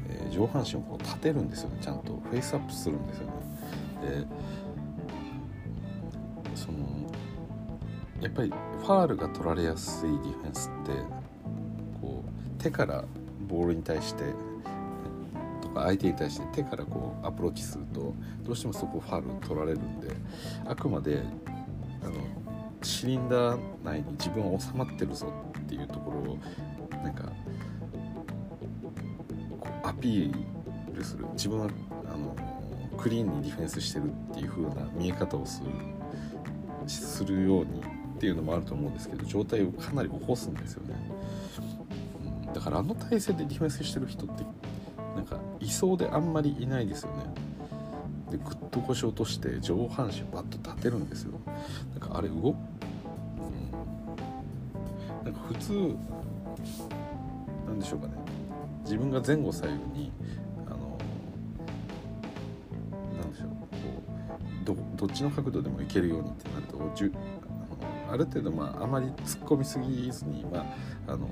[0.08, 3.32] えー、上半身をこう立てるんですよねちゃんとフェイスアップするんですよね。
[4.00, 4.26] で
[8.28, 10.92] やっぱりファールが取られやすいディフェンスって
[11.98, 13.02] こう手から
[13.48, 14.24] ボールに対して
[15.62, 20.08] とか相手に対して手からこうアプローチするとどうしてもそこファール取られるんで
[20.66, 21.22] あくまで
[22.02, 22.12] あの
[22.82, 26.38] シリンダー内に自分は収まってるぞっていうところを
[27.02, 27.32] なんか
[29.58, 31.24] こうアピールする。
[31.32, 31.70] 自分は
[32.12, 32.36] あの
[32.98, 35.70] クリーンにディフェンスしてるっていう風な見え方をする
[36.86, 40.94] するようにっていうのもあると思うんですけど状態をかなり起こすんですよね、
[42.46, 44.42] うん、だからあの体勢でディフェンスしてる人って
[45.14, 47.16] なんかいそうであんまりいないですよね。
[48.32, 51.38] でぐっと腰落として上半身バッと立てるんですよ。
[51.98, 52.50] なんかあれ動く、う
[55.22, 55.96] ん、なんか普通
[57.66, 58.14] なんでしょうかね。
[58.82, 60.12] 自分が前後左右に
[60.66, 60.98] あの
[63.16, 63.48] なんでしょう。
[63.48, 63.56] こ
[64.62, 66.76] うどどっちの角度でもいけるようにってなると
[68.10, 70.60] ある程度まああまり突っ込みすぎずにま
[71.06, 71.28] ああの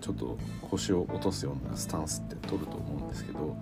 [0.00, 0.38] ちょっと
[0.70, 3.56] 腰を落とすようなスタンスって取ると思うんですけど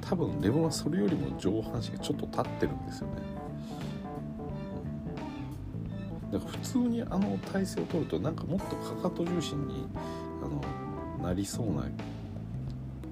[0.00, 3.40] 多分レブンはそれよりも上半身がちょっと立ってるんですよね。
[6.32, 9.88] だから普通にあの体勢を取るとなんかもっとかかと重心に
[10.42, 11.84] あのなりそうな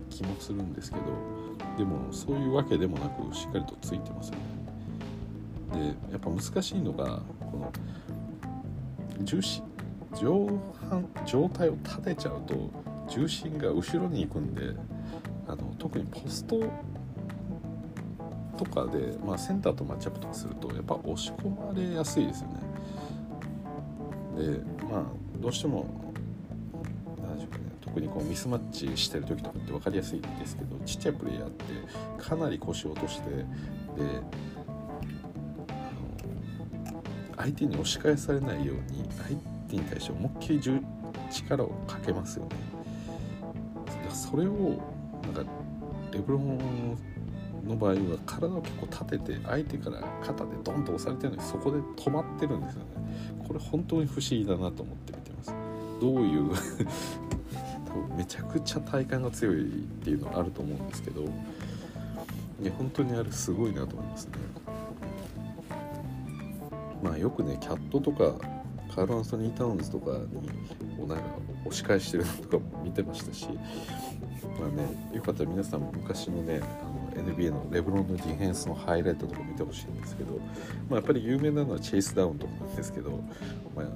[0.09, 1.02] 気もするんですけど
[1.76, 4.59] でもそういうわけでもなくしっかりとついてますよね。
[5.72, 7.72] でやっぱ難しいのがこの
[9.22, 9.62] 重心
[10.14, 10.46] 上
[10.88, 12.70] 半上体を立てちゃうと
[13.09, 14.74] 重心が後ろに行くんで
[15.46, 16.61] あの特にポスト
[18.59, 22.54] とかで、まあ、センターとマッチアップとかするとやっぱ押し込まれやすいですよね。
[24.37, 25.02] でまあ
[25.40, 25.87] どうしても
[27.22, 31.64] 何でしょうかね特にこうミスマッチしてる時とかって分かりやすいんですけどちっちゃいプレイヤーって
[32.18, 33.44] かなり腰を落としてで
[37.38, 39.37] 相手に押し返されないように相
[39.68, 40.83] 手に対して思いっきり
[41.31, 42.51] 力をかけますよね。
[44.11, 44.81] それを
[45.22, 45.53] なんか
[46.12, 46.98] レブロン
[47.66, 52.87] の場合は体を結構立てて相手から肩でドンと押されてるのにそこで止まってるんですよね。
[53.46, 55.55] これ本当に不思議だなと思って見てます。
[56.01, 56.51] どういう
[57.87, 61.27] 多分 めちゃくちゃ体幹が強いっていうのはあると思うんですけどい
[62.64, 64.33] や本当にあれすごいなと思いますね。
[67.18, 68.35] あよくねキャットとか
[68.94, 70.48] カール・アンソニー・タウンズとかに
[70.96, 71.24] こうなんか
[71.64, 73.48] 押し返してるのとかも見てましたし
[74.59, 80.38] まあねよかったら皆さんも昔のねあの NBA のレブロンのディフェンスのハイライトとか見てほしいんですけど、
[80.88, 83.11] まあ、やっぱり有名なのはチェイスダウンとかなんですけど、
[83.74, 83.87] まあ、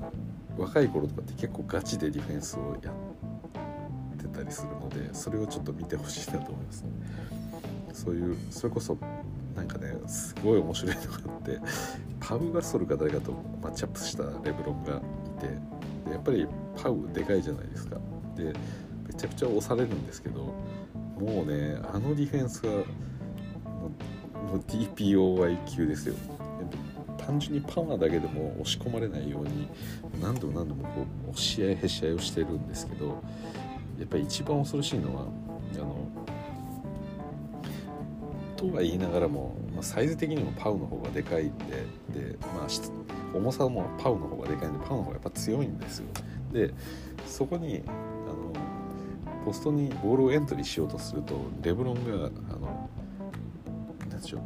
[0.58, 6.90] 若い頃とかって結構ガチでディフェンスをやってたりするのでそれをちょっと見てほしいなと思いますね。
[7.92, 8.96] そういうそれこそ
[9.62, 11.58] なんかねすごい面白いのがあって
[12.20, 15.46] パウ・ガソルか誰かとマッチアップしたレブロンがいて
[16.06, 16.46] でやっぱり
[16.82, 17.96] パウでかいじゃないですか。
[18.36, 18.52] で
[19.06, 20.40] めちゃくちゃ押されるんですけど
[21.18, 22.84] もうねあのディフェンスは
[24.52, 26.14] の DPOY 級ですよ。
[27.18, 29.68] 単純にパワーだけでも押し込まれないように
[30.20, 33.22] 何度も何度もこう押し合いへし合いをしてるんですけど
[34.00, 35.26] やっぱり一番恐ろしいのは
[35.74, 36.01] あの
[38.68, 46.06] とは言いながらも、まあ、サイズ的にもパウの方がでかいんでで、まあ、重さもパウの方がでかいんでパウの方がやっぱ強いんですよ。
[46.52, 46.72] で
[47.26, 48.52] そこにあの
[49.44, 52.90] ポストにボールをエントリーしようとするとレブロンがあの
[54.08, 54.40] 何でしょう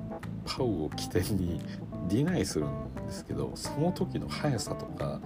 [0.46, 1.60] パウを起点に
[2.08, 5.20] ディナイするんですけどその時の速さとか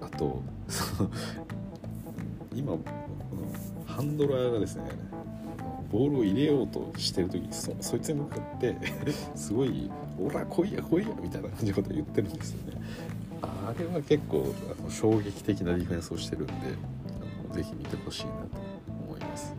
[0.00, 1.10] あとその
[2.54, 2.78] 今こ
[3.34, 4.84] のハンドラーがですね
[5.92, 8.74] ボールを入れようとしてる時にそそいつに向かって
[9.36, 12.80] すごい「オラ来いや来いや」みたいな感じのことを言ってるんですよね。
[13.42, 16.52] あれは結構あの衝撃的なディフェンスをしてるんで
[17.44, 18.38] あのぜひ見てほしいなと
[19.06, 19.54] 思います。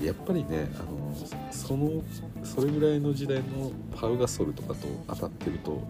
[0.00, 1.14] でやっぱりねあの
[1.52, 2.02] その
[2.42, 5.80] それぐらいの時代のパウガソルとかと当たってると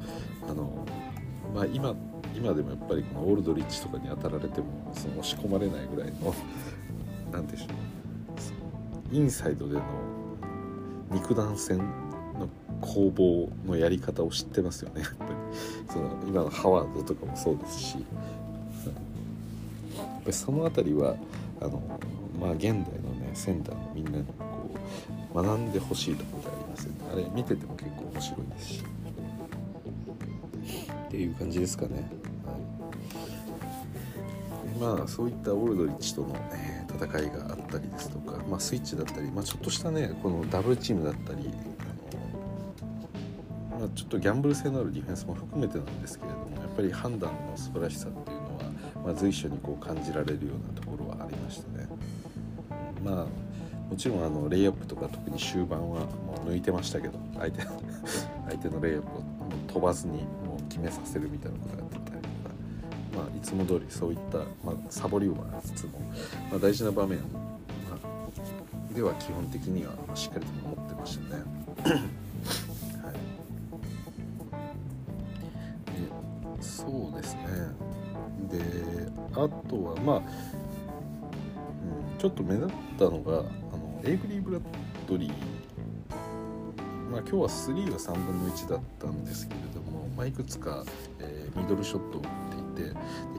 [0.49, 0.85] あの、
[1.55, 1.95] まあ、今
[2.37, 6.35] 今でもやっぱりこのオールドリッチとかに当たられてもその押し込まれないぐらいの
[7.33, 8.00] 何でしょう
[9.13, 9.83] インサイドでの
[11.11, 12.49] 肉弾戦の
[12.81, 15.03] 攻防のやり方を知ってますよね。
[15.03, 15.31] やっぱり。
[15.93, 17.97] その今のハワードとかもそうですし。
[17.97, 18.05] やっ
[20.23, 21.17] ぱりその辺りは
[21.61, 21.83] あの
[22.41, 24.35] まあ現代のねセンターのみんなにこ
[25.35, 26.99] う学んでほしいところでありますよね。
[27.13, 28.85] あれ見てても結構面白いですし。
[31.09, 32.09] っていう感じですかね、
[34.81, 36.70] はい、まあそういったオールドリッチとの、えー、
[37.07, 41.51] 戦いがあったりですとか、まあ、スイッチだったり、まあ、ちょっとしたねこのダブルチームだったり
[43.71, 48.65] あの、まあ、ちょっとギャンブル性のあるディフェンスも含めてなんですけれどもやっぱり判断の素晴らしさっていうのは、
[49.07, 51.89] まあ、随所にこう感じられるようなところはありましたね。
[53.05, 53.27] まあ
[53.91, 59.23] もちろんあのレイアップとか特に終盤はもう抜いてましたけど相手相手のレイアップを
[59.67, 61.83] 飛ばずにもう決めさせるみたいなことが、
[63.15, 66.01] まあ、いつも通りそういった、まあ、サボりはありつつも、
[66.51, 67.25] まあ、大事な場面、ま
[67.93, 71.43] あ、では基本的にはしっかりと守ってましたね。
[73.03, 73.15] はい、
[76.59, 77.43] でそうですね。
[78.51, 78.59] で
[79.33, 80.23] あとはまあ、うん、
[82.19, 83.43] ちょっと目立ったのがあ
[83.77, 84.63] のエイブリー・ブラッ
[85.09, 85.33] ドリー。
[87.11, 90.85] まあ、今日は3は3分の1だったんですけれども、まあ、いくつか、
[91.19, 92.21] えー、ミドルショット
[92.71, 92.91] ってで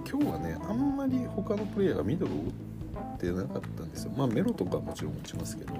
[0.10, 2.40] 今日はねあんまり他のプレイヤーがミドルを打
[3.16, 4.12] ってなかったんですよ。
[4.18, 5.74] まあメロとかもちろん打ちますけど。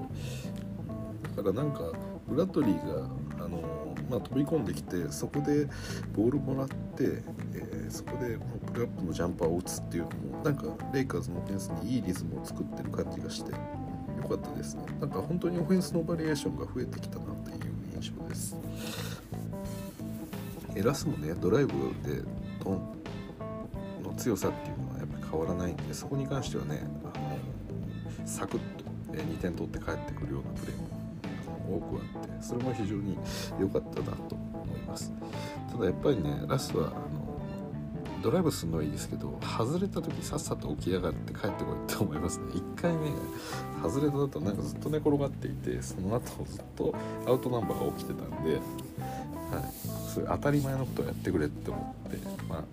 [1.36, 1.92] だからなんか
[2.28, 3.08] ブラッドリーが
[3.44, 3.62] あの、
[4.10, 5.66] まあ、飛び込んできてそこで
[6.14, 7.22] ボールもらって、
[7.54, 8.38] えー、そこで
[8.72, 13.58] プルアップのジャンパーを打つっていうのもなんかレイカーズのオフェンスにいいリズムを作ってる感じがしてよ
[14.28, 14.82] かったですね。
[15.00, 18.56] なんか本当にオフェンスのバリエーションが増えてきたなっていう印象です。
[20.74, 21.72] エラスもねドライブ
[22.08, 22.22] で
[24.22, 33.18] 強さっていうのはやっぱり変わらないんでそこに関してはねあのサクッと2点取って帰ってくるようなプレーも多くあってそれも非常に
[33.58, 35.12] 良かったなと思います。
[35.72, 37.32] ただやっぱりねラスはあの
[38.22, 42.44] ドライブするのはいいですけど外れた時さっさと起き上がって帰ってこいって思いますね。
[42.54, 43.10] 一回ね
[43.82, 46.94] 外れた後なんかずっと寝転がっていてその後ずっと
[47.26, 48.62] アウトナンバーが起きてたんで、はい、
[50.14, 52.64] そういう当たり前のことをやってくれって思ってまあ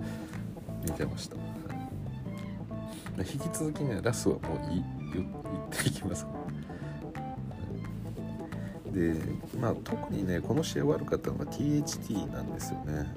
[0.83, 1.41] 見てました、は
[3.17, 5.27] い、引き続きねラスはもういい言っ
[5.69, 6.25] ていきます。
[8.91, 9.13] で
[9.59, 13.13] まあ特にねこの試合悪かったのが THT なんですよね。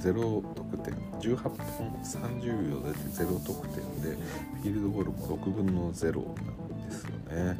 [0.00, 0.94] 0得点。
[1.20, 1.58] 18分
[2.02, 4.16] 30秒で0得点で
[4.62, 7.58] フィールドゴールも6分の0なんですよね、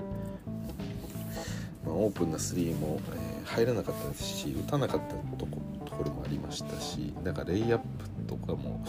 [1.87, 5.47] まあ、オープンな3も、えー、入らなかったですし打たなかったとこ
[5.87, 8.14] ところもありましたしなんかレイアップ
[8.47, 8.85] とかも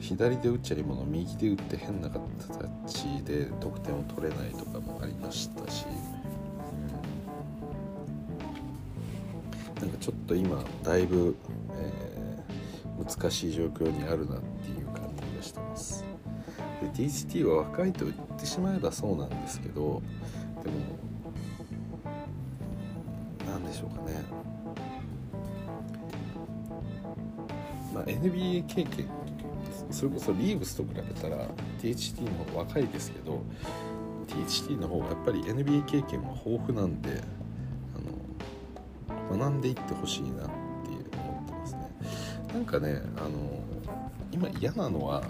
[0.00, 5.86] 左で打っちゃいもの右で打って変な形で得点を取れないとかもありましたし、
[9.76, 11.36] うん、なんかちょっと今だいぶ、
[11.74, 12.12] えー
[13.04, 16.04] 難しい状況にあるなっていう感じがしてます。
[16.80, 20.02] で TCT は若いと言ってしまえばそうなんですけど
[20.62, 20.76] でも
[23.46, 24.41] 何でしょうかね。
[28.02, 29.08] あ NBA 経験
[29.90, 31.46] それこそリーブスと比べたら
[31.80, 33.42] THT の方が若いですけど
[34.26, 37.20] THT の方がやっぱり NBA 経験は豊富なんで
[39.30, 41.90] あの学んでいってほしいなって思ってますね。
[42.54, 43.30] なんかねあの
[44.30, 45.22] 今嫌なのは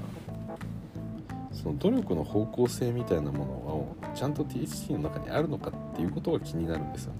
[1.52, 7.18] その努力の方向性みたいなものをちゃんと THT の中にあるのかっていうことが気になるんですよね。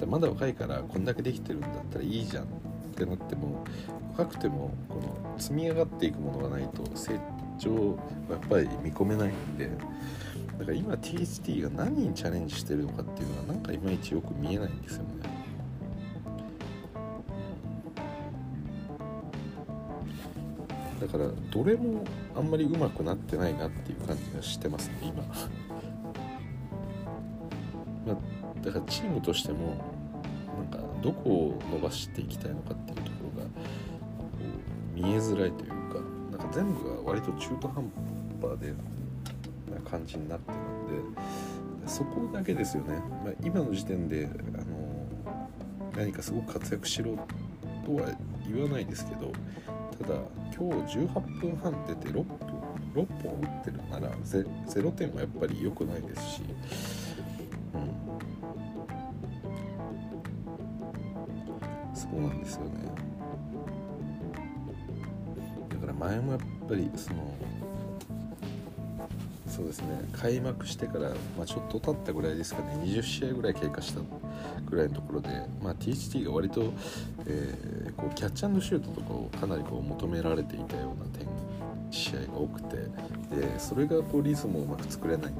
[0.00, 2.46] でまだ若いからこんだけできてるんだったらいいじゃん
[2.96, 3.62] ってなっても
[4.16, 7.20] 若くてもこの積み上がっていくものがないと成
[7.58, 7.96] 長は
[8.30, 9.68] やっぱり見込めないんで
[10.58, 15.08] だから今 THT が何にチャレンジしてるのかっていうのはなんかいまいちよく見えないんですよね
[20.98, 22.02] だからどれも
[22.34, 25.22] あんまりうまくなってないなっていう感じがしてますね今
[28.06, 29.95] まあ、だからチームとしても
[30.56, 34.28] なんかどこを伸ばしていきたいのかっていうところがこ
[34.94, 36.00] 見えづらいというか
[36.30, 37.90] なんか全部が割と中途半
[38.40, 38.72] 端で
[39.72, 42.94] な感じになってるんでそこだけですよね、
[43.24, 44.64] まあ、今の時点であの
[45.96, 47.16] 何かすごく活躍しろ
[47.84, 48.12] とは
[48.46, 49.32] 言わないですけど
[50.04, 50.20] ただ
[50.56, 56.42] 今日18分半出て6分6本打ってるなら 0, 点はやっぱり良くないですし
[62.16, 62.70] そうなんですよね。
[65.68, 67.34] だから前もやっぱりその
[69.46, 74.00] そうですね開幕してから、まあ、ちょっと経ったぐらいですかね20試合ぐらい経過した
[74.64, 75.28] ぐらいのところで、
[75.62, 76.72] まあ、THT が割と、
[77.26, 81.26] えー、こうキャッチシュートとかをかなりこう求められていたような点
[81.90, 85.32] 試合が多くてでそれがこうリズムをうまく作れない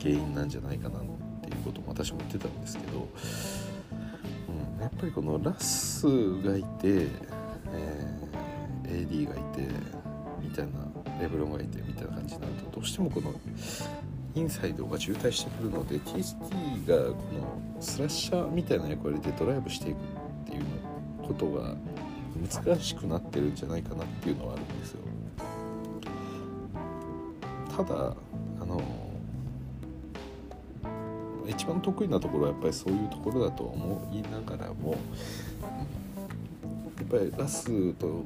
[0.00, 1.02] 原因なんじゃないかなっ
[1.42, 3.08] ていうことも私も言ってたんですけど、
[4.86, 6.06] やっぱりこのラス
[6.42, 7.08] がいて、
[7.72, 9.68] えー、AD がいて
[10.40, 10.74] みたいな
[11.20, 13.34] レブロンがいてみたいな感じになるとどうしてもこの
[14.36, 19.98] インサイドが渋滞してくるので TST がこのスラッシャーみたいな役割でドライブしていくっ
[20.50, 20.64] ていう
[21.26, 21.74] ことが
[22.64, 25.00] 難しくなってるんじゃないかなっていうのはあるんですよ。
[27.76, 28.14] ただ
[28.60, 28.80] あの
[31.48, 34.96] 一番得意なところはやっぱりそういうところだと思いながらもや
[37.04, 38.24] っぱりラスと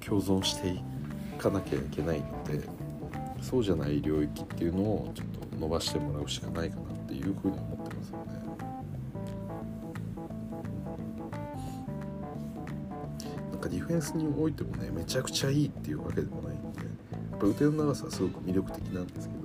[0.00, 0.82] 共存してい
[1.38, 2.60] かなきゃいけないので
[3.40, 8.24] そうじゃない領域っていうのをちょっと伸ばしてもらうしかないかなっていうふうに思ってますよね。
[13.50, 16.86] なんかディフェンスにおいてもねめちゃくちゃいいっていうわけでもないんでや
[17.36, 19.39] っぱ腕の長さはすごく魅力的なんですけど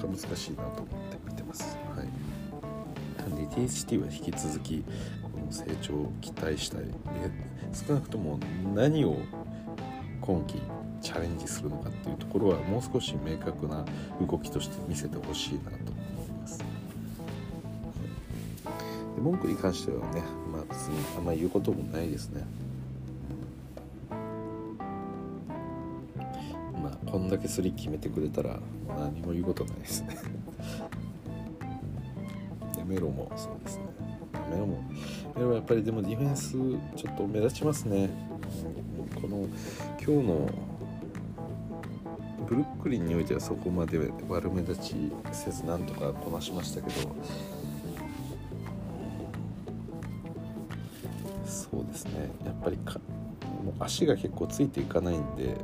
[0.00, 1.76] か難しいなと思って見てます。
[1.96, 4.84] はい、なんで THT は引き続き
[5.22, 6.82] この成長を期待したい。
[7.72, 8.38] 少なくとも
[8.74, 9.18] 何を
[10.20, 10.60] 今季
[11.00, 13.84] チャレンジするのかっていうところはもう少し明確な
[14.26, 16.58] 動きとして見せてほしいなと思います。
[16.58, 16.64] で
[19.20, 20.22] 文句に関してはね、
[20.52, 22.44] まあ、別にあんまり言うこともないですね。
[27.28, 28.58] だけスリー決めてくれたら
[28.88, 30.16] 何も言うことないですね。
[32.76, 33.84] でメロもそうですね。
[34.50, 34.78] メロも
[35.36, 36.52] メロはやっぱりでもディフェンス
[36.96, 38.10] ちょっと目立ちますね。
[39.20, 39.46] この
[40.00, 40.48] 今日の
[42.48, 43.98] ブルックリンにおいてはそこまで
[44.28, 44.94] 悪目立ち
[45.32, 47.14] せずなんとかこなしましたけど
[51.44, 52.30] そうですね。
[52.44, 52.98] やっぱりか
[53.64, 55.56] もう足が結構ついていかないんで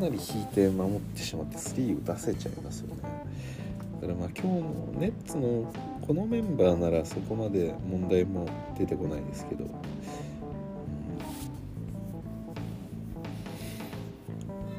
[0.00, 3.02] なり引いて守ってしまってスリーを出せちゃいますよね。
[4.00, 4.64] だからまあ今日の
[4.98, 5.70] ネッツの
[6.00, 8.48] このメンバーならそこまで問題も
[8.78, 9.66] 出てこないですけど。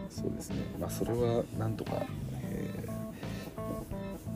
[0.09, 0.57] そうですね。
[0.79, 2.03] まあそれはなんとか、
[2.43, 2.87] え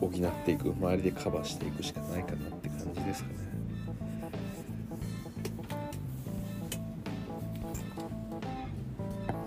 [0.00, 0.10] 補っ
[0.44, 3.46] ていく周りでカバーしていくしかないかなって感じですかね。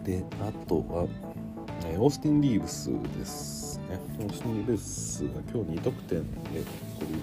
[0.04, 1.08] であとは、
[1.90, 6.64] えー、オースティン・リーブスですねオースティン・リーブスが今日2得点でリ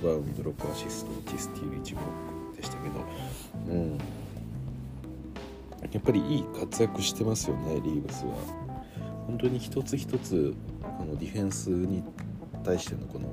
[0.03, 3.05] バウンド6アシスト1スティール1ブロックでしたけど
[3.69, 3.99] うん
[5.93, 8.35] やっぱりいい活躍してますよねリーブスは。
[9.27, 12.03] 本当に一つ一つこのディフェンスに
[12.65, 13.29] 対してのこの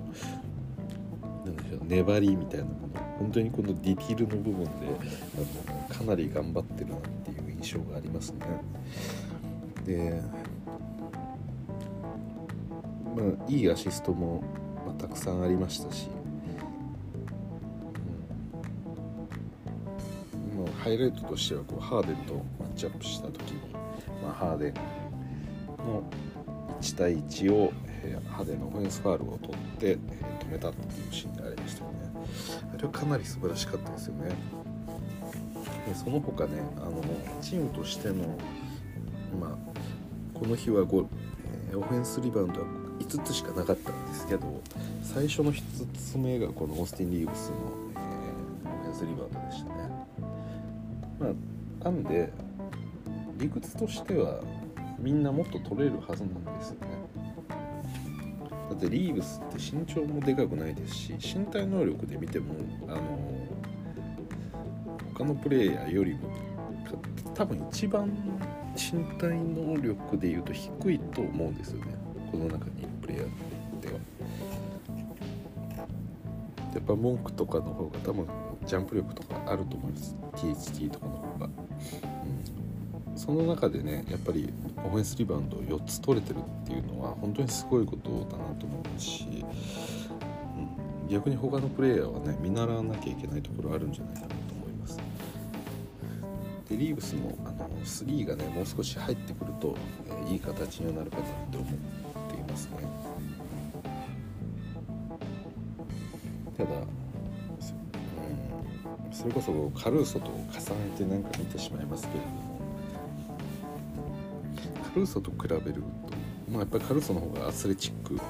[1.46, 8.40] なんでしょう粘りみたいなもの本当にこのディティールの部分であのかなり頑張ってるなっていう印象がありますね。
[9.86, 10.22] で、
[13.16, 14.44] まあ、いいアシストも、
[14.86, 16.08] まあ、たくさんありましたし、
[20.56, 23.62] うん、まハイライトとしてはこうハーデンとマッチアップした時に、
[24.24, 24.74] まあ、ハーデン
[25.86, 26.04] の
[26.82, 27.72] 1対1を、
[28.04, 29.98] えー、派手なオフェンスファールを取って、えー、
[30.48, 32.14] 止めたっていうシーンがありましたよね。
[32.74, 34.36] あれはかなり素晴らしかったですよね
[35.88, 37.02] でその他ねあの
[37.42, 38.38] チームとしての
[39.40, 41.08] まあこの日は5、
[41.72, 44.62] えー、オフェンスリバウンドは5つしかなかったんですけど
[45.02, 45.62] 最初の1
[45.98, 47.56] つ目がこのオースティン・リーブスの、
[47.96, 48.00] え、
[48.66, 49.90] オフェンスリバウンドでしたね。
[51.20, 51.28] ま
[51.82, 52.32] あなんで
[53.38, 54.42] 理屈としては
[55.00, 56.88] みんなもっと取れるはずなんですよね。
[58.70, 62.56] だってリーブスって身長もでかくないですし身体能力で見ても
[62.88, 63.02] あの
[65.14, 66.20] 他のプレイヤーよりも
[67.36, 68.10] 多分一番
[68.76, 72.03] 身体能力でいうと低いと思うんですよね。
[72.34, 73.28] この中にいるプレイヤー
[73.80, 73.94] では
[76.74, 78.28] やっぱ文句とかの方が多分
[78.66, 81.50] ジャンプ力とかあると思います THT とかの方がう
[83.14, 84.52] んその中でねやっぱり
[84.84, 89.46] オフェンスリバウンドを4つ取れてるっていうのは本当にすごいことだなと思いますし、
[91.04, 94.98] うん、逆に他のプレイヤーはね見習わなきゃいけないところあるんじゃないかなと思います。
[96.68, 99.78] でリーブスもあの3がねもう少し入ってくると、
[100.28, 102.13] え、いい形になるかなって思ってい
[102.54, 102.78] ますね。
[106.56, 106.74] ただ、う
[109.10, 110.52] ん、それこそカルーソと重ね
[110.96, 112.54] てなんか見てしまいますけれども
[114.84, 115.82] カルーソと比べると、
[116.48, 118.22] まあ、やっぱりカルーソの方がアスレチックな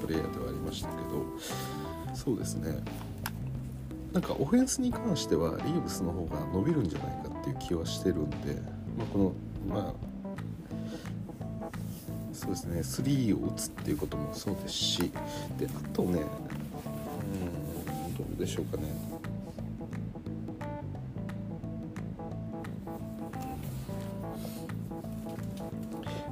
[0.00, 2.78] プレイヤーではありましたけどそうですね。
[4.12, 8.60] なんかオフェンスに関してはリーブスの方が伸びるんじゃないかっていう気はしてるんで、
[8.96, 9.32] まあ、この
[9.74, 10.11] まあ
[12.42, 15.12] そうですね3を打つっていうこともそうですし
[15.58, 16.22] であとね
[18.08, 18.82] うんどうでしょうかね。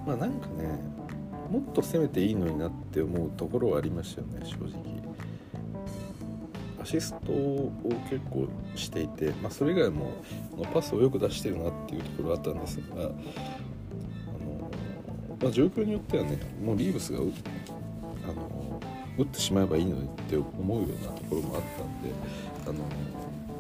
[0.04, 0.80] まあなんかね
[1.48, 5.00] もっと攻めていいのになって思うところはありましたよね正直。
[6.82, 7.70] アシストを
[8.10, 10.12] 結構していて、まあ、それ以外も
[10.72, 13.10] パスをよく出してるなっていうところがあったんですが、
[15.40, 18.80] まあ、状況によってはねもうリーブスがあの
[19.16, 22.10] 打ってしまえばいいのにって思うようなところもあったんで
[22.66, 22.84] あの、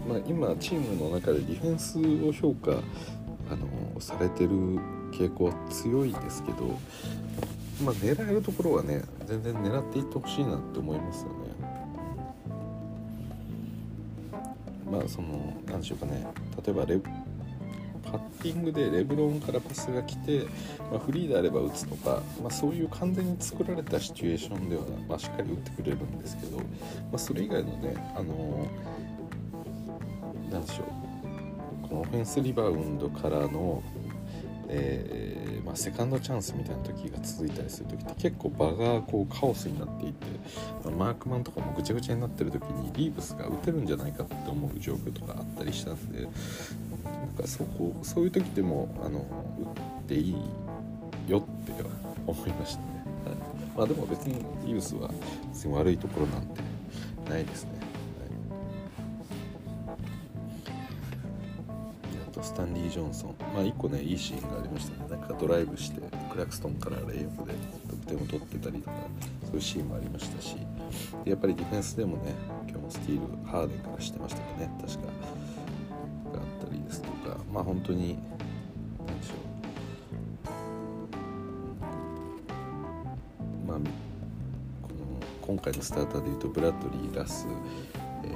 [0.08, 4.50] まあ、今チームの中でディフェンスを評価あのされてる
[5.10, 6.78] 傾向は強いですけど、
[7.84, 11.50] まあ、狙えるところはね全然狙っていってほしいなって思いますよね。
[14.90, 16.26] まあその何でしょうかね
[16.64, 17.00] 例えばレ
[18.40, 20.46] ティングでレブロンからパスが来て、
[20.90, 26.64] まあ、フリーであれば打つとか、まあ、そういう完全に作られたシチュエーションでは、まあ、しっかり打ってくれるんですけど、ま
[27.14, 28.66] あ、それ以外のねあの
[30.50, 31.88] 何でしょう。
[31.88, 33.82] このオフェンスリバウンドからの、
[34.68, 40.26] えーまあ、セカンドチャンスみたいな時が続いたりする時って結構場がこうカオスになっていて、
[40.84, 46.26] まあ、マークマンとかもぐちゃぐちゃになってる時にリーブスが打てるんじゃないかって思う状況とかあったりしたんで
[47.40, 49.22] かそこそういう時でもあの打
[50.02, 50.36] っていい
[51.30, 51.72] よって
[52.26, 52.86] 思いましたね、
[53.26, 53.36] はい、
[53.76, 55.08] まあでも別にリーブスは
[55.52, 56.60] 別に悪いところなんて
[57.28, 57.70] ないですね。
[58.18, 58.30] はい、
[62.28, 65.10] あとスタンリー・ジョンソン、まあ、1個ねいいシーンがありましたね。
[65.10, 66.00] なんかドライブして
[66.32, 67.54] クラクストンからレイアップで
[67.88, 68.96] 得点を取ってたりとか
[69.44, 70.56] そういうシーンもありましたし。
[71.24, 72.34] でやっぱりディフェンスでもね
[72.68, 74.68] 今日もスティールハーデンからしてましたかね。
[74.80, 75.39] 確か。
[77.52, 78.18] まあ本当に
[79.06, 79.36] 何でしょう。
[83.68, 83.84] まあこ
[84.88, 84.94] の
[85.42, 87.46] 今回のスターターでいうとブラッドリーラス、
[88.24, 88.28] え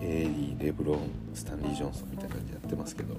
[0.00, 0.98] ー、エーリーレブロン
[1.34, 3.14] スタンリー・ジョンソンみたいな感じでやってますけど、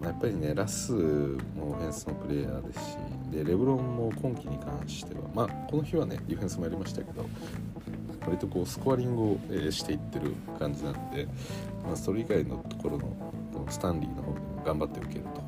[0.00, 2.96] まあ、やっぱりねラスもオフェンスのプレイヤーですし
[3.30, 7.24] でレブロンも今季に関してはまあこの日はねディフェンスもやりましたけど
[8.26, 11.26] 割とこうスコアリングを、え、していってる感じなんで、
[11.84, 13.31] まあ、それ以外のところの
[13.72, 15.42] スタンリーの方でも頑張って受けると。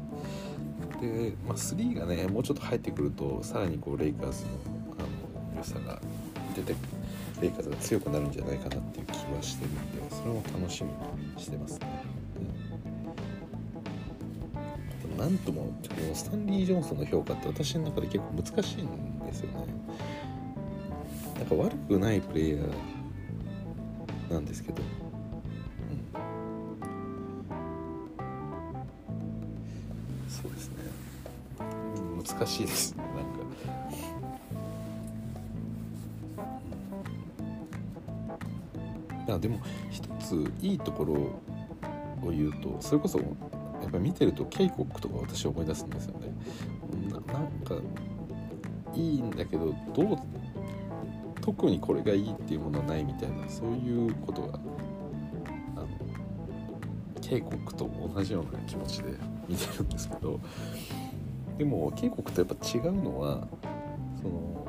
[1.01, 4.51] で、まあ、3がねもうちょっと入ってくるとさらにこうレイカーズの
[4.99, 6.01] あの良さが
[6.57, 6.75] 出て
[7.43, 9.75] レイカーズが強くなるんじゃないかなっていう気はしてるん
[10.09, 11.87] でそれも楽しみにしてますね。
[15.11, 15.73] うん、なんともこ
[16.09, 19.67] のスタンリー・ジョンソンの評価って私の中で結構難しいんですよね。
[21.37, 24.81] なんか悪くないプレイヤーなんですけど、
[32.39, 32.97] 難しいです。
[32.97, 33.15] なんか。
[39.35, 39.61] あでも
[39.91, 41.15] 一ついいところ
[42.27, 43.25] を言うとそれこそや
[43.89, 46.29] っぱ見てるとケイコックとか私思い出すんですよね。
[47.09, 47.77] ななんか
[48.95, 50.19] いいんだけどどう
[51.41, 54.59] 特にこれがいいっていうものはないみたいなそういうことが
[55.77, 55.89] あの
[57.21, 59.15] 警告と同じような気持ちで
[59.49, 60.41] 見てるんですけど
[61.59, 63.47] でも警告とやっぱ違うのは
[64.21, 64.67] その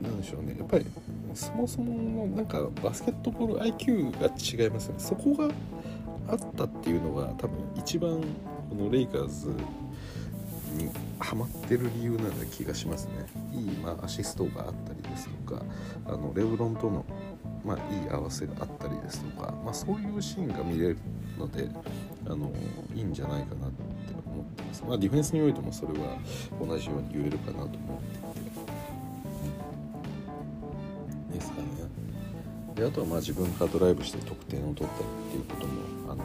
[0.00, 0.56] なんでしょうね。
[0.58, 0.86] やっぱり
[1.34, 5.00] そもそものなんかバスケットボール IQ が違いますよね。
[5.00, 5.48] そこが
[6.28, 8.20] あったっていうのが多分一番
[8.68, 9.48] このレイカーズ
[10.76, 13.12] にハマってる理由なような気がしますね。
[13.54, 15.62] いい、まあ、アシストがあったりですとか
[16.06, 17.04] あのレブロンとの、
[17.64, 20.98] まあ、いい合わせがあったりですとか、まあ、そういうシーンが見れる
[21.38, 21.68] ので
[22.28, 22.50] あの
[22.94, 23.82] いいんじゃないかなって
[24.26, 26.18] 思ってます、まあ、ディフェンスにおいてもそれは
[26.60, 27.80] 同じように言えるかなと思ってい
[31.32, 31.36] て。
[31.36, 31.68] ですかね。
[32.74, 35.72] であとはまあ自分がドライブして得点を取ったりっていうことも
[36.12, 36.24] あの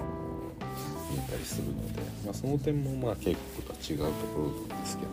[1.11, 4.11] 見えたりするので、まあ、その点もまあ結構とは違うとこ
[4.69, 5.11] ろですけど。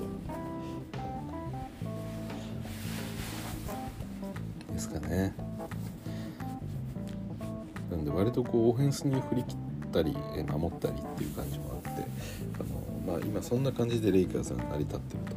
[4.72, 5.34] ですかね。
[7.90, 10.16] なんで割とこうオフェンスに振り切ってたり
[10.46, 12.02] 守ったりっていう感じもあって
[12.54, 15.36] あの、まあ、今そんな感じでレイカーズが成り立ってると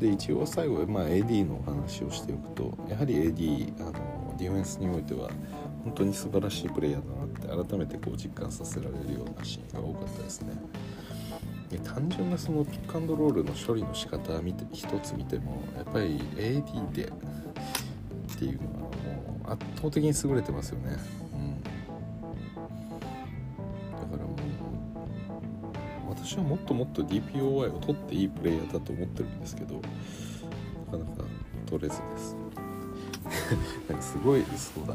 [0.00, 5.28] で一応最後、まあ、AD のお話をしておくとやはり AD あのディフェンスにおいては
[5.84, 7.02] 本当に素晴らしいプレイヤー
[7.46, 10.52] だなって改めてこう実感させられるようなシーンが多かったですね。
[11.70, 18.90] で単純なそのピックアンドロールの処理の仕方見て一つ見てもやっぱり AD でっていうのはも
[19.48, 20.96] う圧倒的に優れてますよね。
[26.28, 31.24] 私はもっともっと DPOY を取っていいプレイヤーだと思ってるんですけどなかなか
[31.64, 32.36] 取れずです。
[33.88, 34.94] なんかすごいそうだ。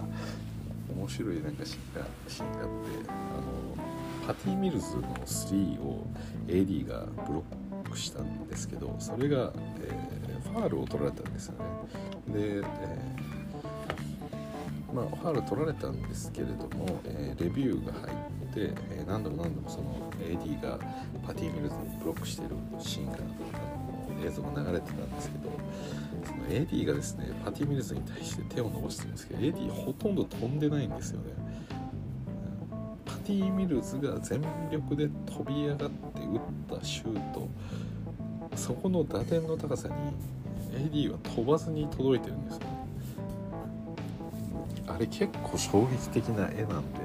[0.95, 6.05] 面白いなんかシーンがあってあのパティ・ミルズの3を
[6.47, 7.43] AD がブロ
[7.83, 11.65] ックしたんですけどそれが、えー、ファールを取られたんですよね。
[12.27, 13.23] で、えー
[14.93, 20.79] まあ、ファール取られたんですけれども、えー、レビューが入って、えー、何度も何度もその AD が
[21.25, 25.49] パティ・ミルズにブロックしてるシーンがあの映像が流れてたんですけど
[26.25, 31.33] その AD がですねパティ・ミルズに対して手を伸ばしてるんですけど AD ほとんど飛んでないんですよね。
[33.05, 34.41] パティ・ミルズが全
[34.71, 35.87] 力で飛び上がって
[36.21, 37.47] 打ったシュート
[38.55, 39.93] そこの打点の高さに
[40.91, 42.72] AD は飛ばずに届いてるんですよ。
[44.93, 46.99] あれ結構衝撃的な絵なんで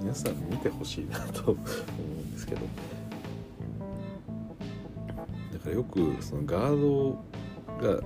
[0.00, 2.62] 皆さん見てほしいなと思うんですけど。
[5.52, 7.12] だからよくそのガード
[7.80, 8.00] が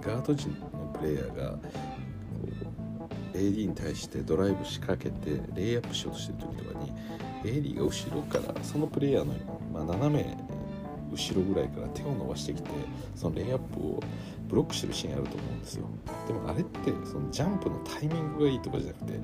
[0.00, 1.58] ガード陣のプレイヤーが
[3.34, 6.92] AD に対してドライブ仕掛けてレイアップしようとしてる時とかに
[7.44, 9.34] AD が後ろからそのプレイヤーの、
[9.72, 10.36] まあ、斜め
[11.12, 12.70] 後ろぐらいから手を伸ばしてきて
[13.14, 14.02] そのレイアップを
[14.50, 15.86] ブロックしてるシーンあると思うんですよ。
[16.26, 19.20] でもあれってそのジャンプのタイミングがいいとかじゃなくて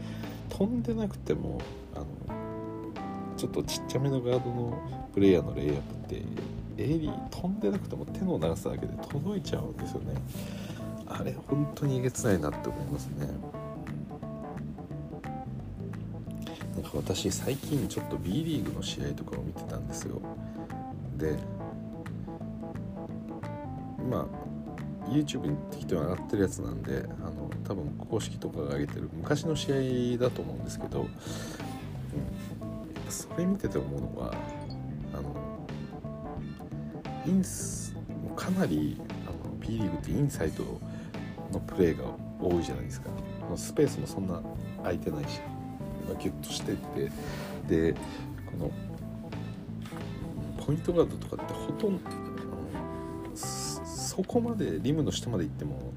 [0.48, 1.60] 飛んでなくても
[1.94, 2.06] あの
[3.36, 4.78] ちょっとちっちゃめのガードの
[5.12, 6.22] プレイヤーのレイアップって
[6.76, 10.14] AD 飛んでなくても手の長さだけで届いちゃうんですよね。
[11.08, 13.26] あれ本当にえげつないなって思いますね。
[16.74, 20.20] なんか私最近ちょっと B リーグの試合とかを見てたんですよ。
[21.16, 21.36] で
[24.08, 24.45] まあ
[25.09, 29.72] YouTube に適当に上がってるやつなんであの多分公式とかが上げてる昔の試
[30.16, 31.09] 合だと思うんですけど、うん、
[33.09, 34.34] それ見てて思うのは
[35.14, 35.34] あの
[37.26, 37.96] インス
[38.36, 40.64] かなりあの B リーグってインサイド
[41.52, 42.04] のプレーが
[42.40, 43.09] 多いじゃないですか。
[43.57, 44.42] スペースもそんな
[44.82, 45.40] 空いてないし
[46.20, 47.11] ギュッとしてって。
[47.68, 48.00] でこ
[48.59, 48.70] の
[50.64, 52.25] ポイントガードとかってほとんど
[54.16, 55.92] そこまでリムの下まで行っても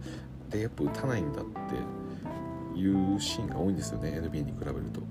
[0.51, 5.01] レイアップ打たないんだっていうシーンが多いんですよね NBA に比べると。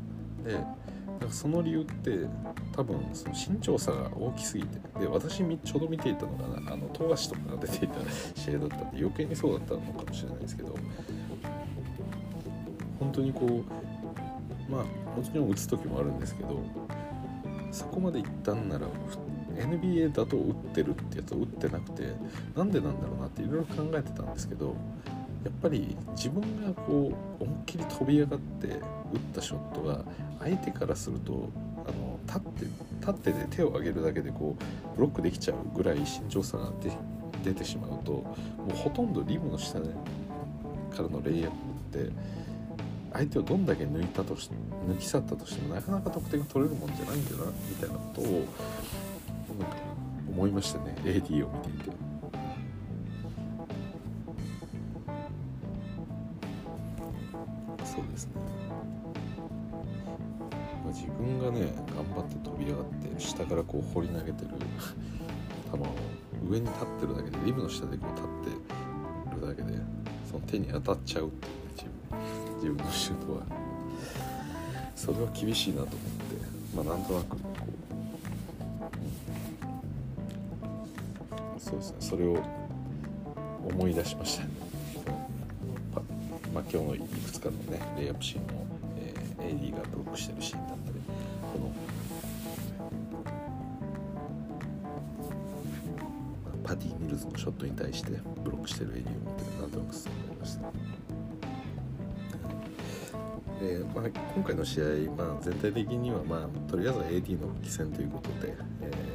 [0.44, 2.26] でその理由って
[2.72, 7.94] 多分その身長差が大きすぎてで私ちょうど見ていたのがあの富樫とかが出ていた
[8.38, 10.74] 試合だったんで余計にそうだったのかもしれないですけど
[13.00, 16.60] 本当にこうまあもちろん打つ時もあるんですけど
[17.72, 18.86] そこまでいったんなら
[19.58, 22.12] NBA だと打ってるってやつを打ってなくて
[22.56, 24.76] なんでなんだろうなっていろいろ考えてたんですけど
[25.44, 28.80] やっぱり自分がこう思いっきり飛び上がって打っ
[29.34, 30.04] たショットが
[30.40, 31.48] 相手からすると
[31.86, 32.64] あの立って
[33.00, 36.72] 立ってで手を上げるだけでこうブロックできちゃうぐらい身長差が
[37.42, 38.26] 出てしまうとも
[38.72, 39.86] うほとんどリムの下、か
[40.98, 42.12] らのレイアップって
[43.12, 44.50] 相手をどんだけ抜いたとし
[44.86, 48.44] 抜き去ったとしてもなかなか得点が取れるもんじゃないんだなみたいなことを
[50.28, 50.94] 思いましたね。
[51.04, 51.98] AD を見ていて。
[57.84, 58.32] そうですね、
[60.84, 64.50] まあ、自分がね頑張って飛び上がって下からこう放り投げてる
[65.72, 65.86] 球を
[66.48, 68.54] 上に立ってるだけでリムの下でこう立っ
[69.30, 69.78] てるだけで
[70.30, 71.46] その手に当たっちゃうって
[71.82, 71.94] いうね
[72.60, 73.42] 自分自分のシュートは。
[74.94, 75.98] それは厳しいなと思って。
[76.76, 77.36] まあなんとなく
[81.68, 82.38] そうですねそれを
[83.68, 84.46] 思い出しました
[86.54, 88.66] まあ、今日のいくつかのねレイアップシーンも、
[88.96, 90.98] えー、AD がブロックしてるシーンだったり
[91.52, 91.70] この
[96.64, 98.12] パティ・ミルズのショットに対して
[98.42, 100.62] ブロックしてる AD を見てなんとなくそう思いました。
[103.60, 104.04] でまあ、
[104.34, 104.84] 今回の試合、
[105.16, 109.07] まあ、全体的には、まあ、とりあえず AD の復帰戦ということで、えー、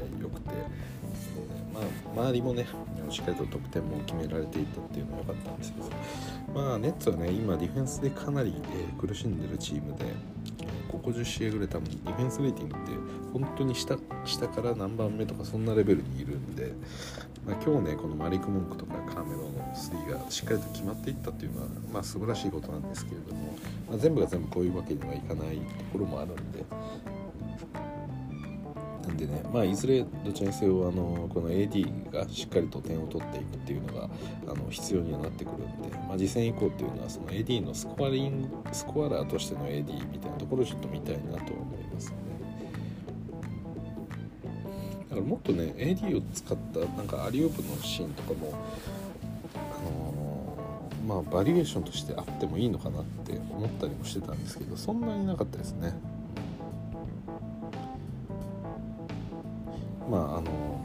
[2.16, 2.68] 周りもね
[3.10, 5.90] しっかりと得点も決められていたっていうのは良かったんですけど
[6.54, 10.06] まあネッツはね今ディフェンスでかなり、えー、苦しんでるチームで、
[10.90, 12.92] ここ10試合ぐらい多分ディフェンスレーティングって
[13.34, 16.74] 本当に下下から何番目とかそんなレベルにいるんで、
[17.46, 23.58] まあ、今日ねこのマリック・モンクとかカーメロのスリーがしっかりと決まっていったっていうのは、まあ、素晴らしいことなんですけれども、
[23.90, 26.64] まあ、全部が全部こういうわけにはいかないところもあるんで。
[29.16, 34.10] でね、まあ、いずれどちらにせよあのこの AD がしっかりと点を取っていくっていうのが
[34.48, 42.16] あの必要にはなってくるんで、まあ、次戦以降っていうのはその AD のスコアリングスコアラーとしての AD みたいなところをちょっと見たいなとは思いますね。
[45.10, 48.54] だからもっとね AD を使ったなんかアリオープのシーンとかも、
[49.56, 55.94] あのー、まあバリエーションとしてあってもいいのかなって思ったりもしてたんですけどそんなになかったですね。
[60.14, 60.80] まああの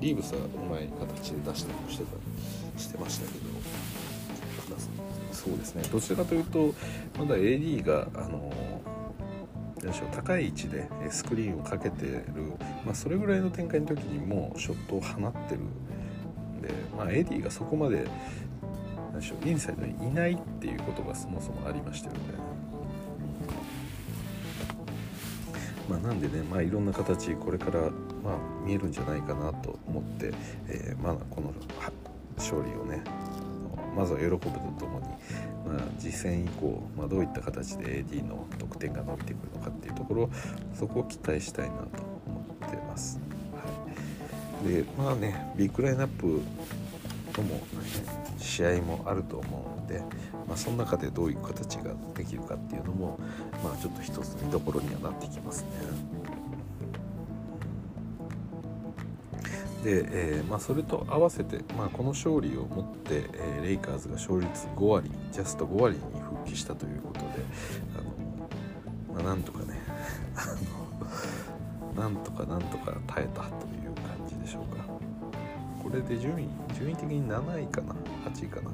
[0.00, 3.44] リーブスはうまい形で出したりもしてたしてましたけど、
[5.32, 6.74] そうですねどちらかというと
[7.18, 8.50] まだ AD があの
[9.80, 12.24] でしょう高い位置でスクリーンをかけてる、
[12.86, 18.06] まあ、それぐらいの展開の時にもショットを放ってるんで、まあ、エディがそこまで
[19.12, 22.53] 何でしょうインサイドにいないっていうことがそもそもありましたよね。
[25.88, 27.80] まあ、なんでね、まあ、いろんな形これから、
[28.22, 30.32] まあ、見えるんじゃないかなと思って、
[30.68, 31.52] えー、まあ、この
[32.36, 33.02] 勝利をね
[33.96, 35.06] まずは喜ぶとともに、
[35.66, 40.30] まあ、次戦以降、まあ、どういった形で AD の得点が伸びてくるのかっていうところ
[40.74, 41.82] そこを期待したいなと
[42.26, 43.20] 思ってます。
[43.52, 46.40] はい、でまあねビッグラインナップ
[47.32, 47.62] とも、ね、
[48.38, 50.02] 試合もあると思うので、
[50.54, 53.18] まあ、その中でどういう形ができるかっていうのも、
[53.64, 55.68] まあ、ちょっと一つ見どころにはなってきますね。
[59.82, 60.06] で、
[60.38, 67.26] えーまあ、それと合わせて、まあ、この勝利をもって、えー、レイカーズが勝率5割ジャスト5割に復帰したということで
[67.98, 69.80] あの、まあ、なんとかね
[71.98, 74.84] なんとかなんとか耐えたという感じでしょうか
[75.82, 76.48] これで順位
[76.78, 77.94] 順位的に7位かな
[78.30, 78.70] 8位かな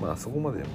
[0.00, 0.66] まあそこまでも、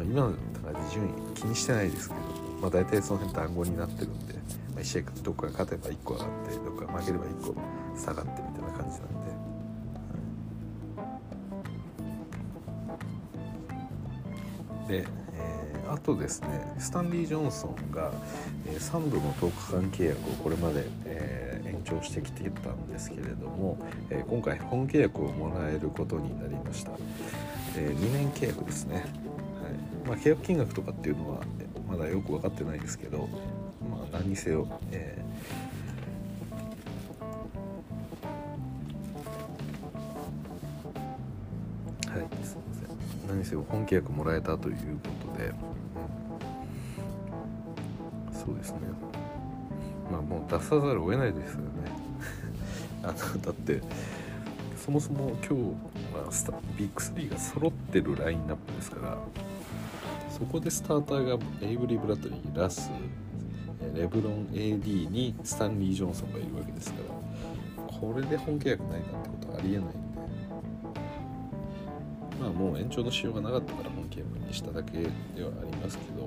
[0.00, 2.20] まあ、今の高で順位気にしてないですけど、
[2.62, 4.40] まあ、大体その辺団子になってるんで、ま
[4.78, 7.54] あ、1試合どこか勝てば1個上がってどこか負ければ1個
[7.98, 9.08] 下がってみたいな感じなん
[14.88, 15.00] で。
[15.02, 16.48] で、えー、あとですね
[16.78, 18.10] スタンリー・ジョンソンが、
[18.66, 23.78] えー、3部の10日間契約をこれまで、えー、延長してきてたんですけれども、
[24.08, 26.90] えー、今回本契約をもらえることになりました、
[27.76, 29.04] え2年契約ですね、
[30.10, 31.38] まあ、契約金額とかっていうのは
[31.88, 33.28] まだよく分かってないですけど、
[33.88, 42.96] まあ、何にせよ、えーはい、すません。
[43.28, 44.82] 何にせよ本契約もらえたというこ
[45.32, 45.54] とで、うん、
[48.34, 48.78] そうですね。
[50.10, 51.68] まあもう出さざるを得ないですよね。
[53.04, 53.80] あのだって
[54.76, 55.62] そもそも今日
[56.16, 59.16] はスタビッグ3が揃ってるラインナップですから
[60.40, 62.90] そこでスターターがエイブリー・ブラッドリーラス
[63.94, 67.00] レブロン AD にスタンリー・ジョンソンがいるわけですか
[67.78, 69.98] らこれで本契約ないなんてことはありえないんで。
[72.40, 75.10] まあもう延長のしようがなかったから本契約にしただけでは
[75.60, 76.26] ありますけど。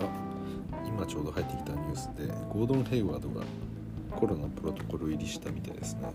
[0.00, 0.04] あ
[0.86, 3.44] 今ちょうど入ってきたニュースでゴードン・ヘイワードが
[4.14, 6.12] コロナプロトコル入りしたみたいですね、はい。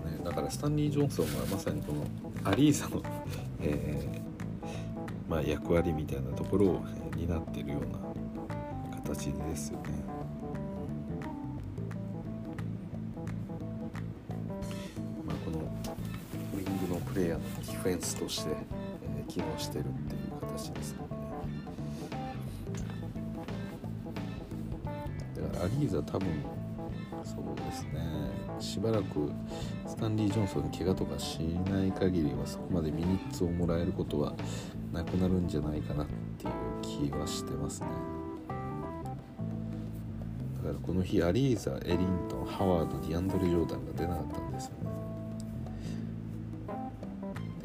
[0.00, 2.04] ねだからスタンリー・ジョンソンはまさにこの
[2.44, 3.02] アリーザの、
[3.60, 6.84] えーまあ、役割みたいなところを
[7.16, 9.84] になってるような形ですよね。
[15.26, 20.98] まあ、このウィングのプレイヤーのディフェンスとして、えー、機能してるっていう形ですね。
[25.36, 26.28] だからアリーザ多分
[27.24, 28.00] そうですね
[28.58, 29.30] しばらく
[30.00, 34.32] タンリー・ジョンソンに怪我とかしない限りはそこまでミニッツをもらえることは
[34.94, 36.06] なくなるんじゃないかなっ
[36.38, 37.88] ていう気はしてますね。
[40.56, 44.90] だからこの日アリーザエリントンハワードディアンドレ・ジョーダンが出なかったんですよね。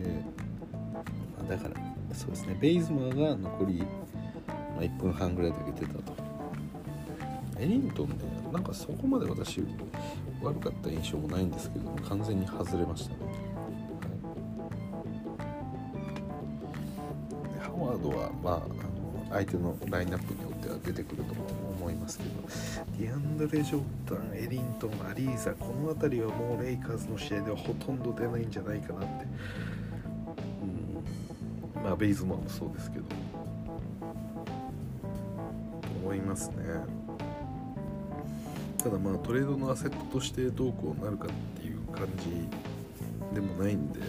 [0.03, 0.09] で、
[0.93, 1.75] まあ、だから
[2.13, 3.86] そうですねベイズマーが残り、ま
[4.79, 6.24] あ、1分半ぐらいで出たと。
[7.58, 8.16] エリントンね
[8.51, 9.64] なんかそこまで私
[10.41, 13.18] 悪かった印象もないんですけど完全に外れましたね、
[17.58, 18.66] はい、ハワードはまああの
[19.30, 21.34] 相手のラインナップによっては出てくると
[21.80, 22.30] 思いますけど
[22.99, 29.26] ディアンドレ・ジョーダンエリントンアリーザこの辺りはもうレイカーズの試合ではほとんど出ないんじゃないかなって、
[31.78, 33.06] うん、まあベイズマンもそうですけど。
[36.06, 37.05] 思いますね。
[38.86, 41.29] ただまあトレードのアセットとしてどうこうなるかっ
[41.59, 42.47] ていう感じ
[43.33, 44.05] でもないんでこ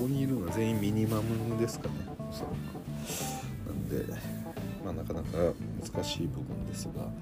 [0.00, 1.94] こにいるのは全員ミニマムですかね
[2.28, 2.52] おそらく。
[3.68, 4.04] なんで
[4.84, 5.28] まあなかなか
[5.94, 7.12] 難しい部分ですがはい。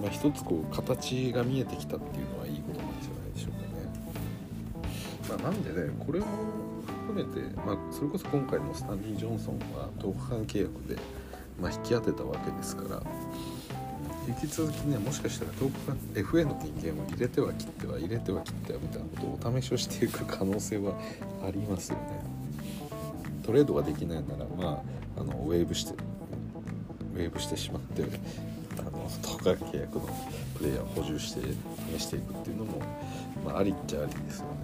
[0.00, 5.40] まあ一つこう形が見えてきたっていうのはいいことなんじゃないでしょうかね。
[5.42, 6.26] まあなんでねこれも
[7.06, 10.96] 含めて、まあ、それこそ今回のスタンリー・ジョンソンは10日間契約で、
[11.60, 13.02] まあ、引き当てたわけですから
[14.28, 20.92] 引き続きねもしかしたら遠くが FA の人間を入れては切っては入れては切ってはみたいなことをお試しをしていく可能性は
[21.44, 22.22] ありますよね。
[23.42, 24.82] トレードができないならま
[25.16, 25.94] ああのウェーブして
[27.14, 28.04] ウェーブしてしまって
[28.78, 30.08] あの10日契約の
[30.56, 31.40] プレイヤーを補充して
[31.98, 32.82] 試していくっていうのも、
[33.44, 34.59] まあ、ありっちゃありですよね。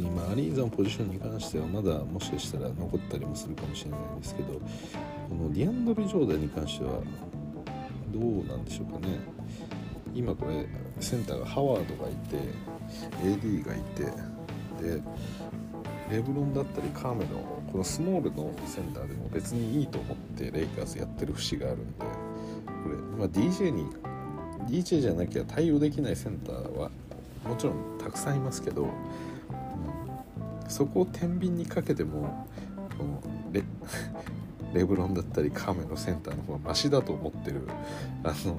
[0.00, 4.52] 今アリーザのポジションに関してはまだもしかしたら残ったりもするかもしれないんですけど
[5.28, 7.00] このディアンドル・ジョーダンに関しては
[8.12, 9.18] どうなんでしょうかね。
[10.14, 10.66] 今これ
[11.00, 12.38] センターがハワードがいて
[13.20, 14.04] AD がいて
[14.80, 15.02] で
[16.10, 17.40] レブロンだったりカーメの
[17.72, 22.04] このスモールのセンターでも別にいいと思ってレイカーズやってる節があるんで
[22.66, 23.86] これ、まあ、DJ に
[24.68, 26.90] DJ じゃなきゃ対応できないセンターは
[27.44, 28.88] もちろんたくさんいますけど
[30.74, 32.48] そこを天秤にかけても
[33.52, 33.62] レ
[34.74, 37.60] レブロンだったりカーメのセンターの方がマシだと思ってる
[38.24, 38.56] あの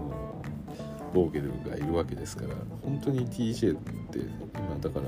[1.14, 5.08] ボーゲルがいるわけですから本当に TJ って今だから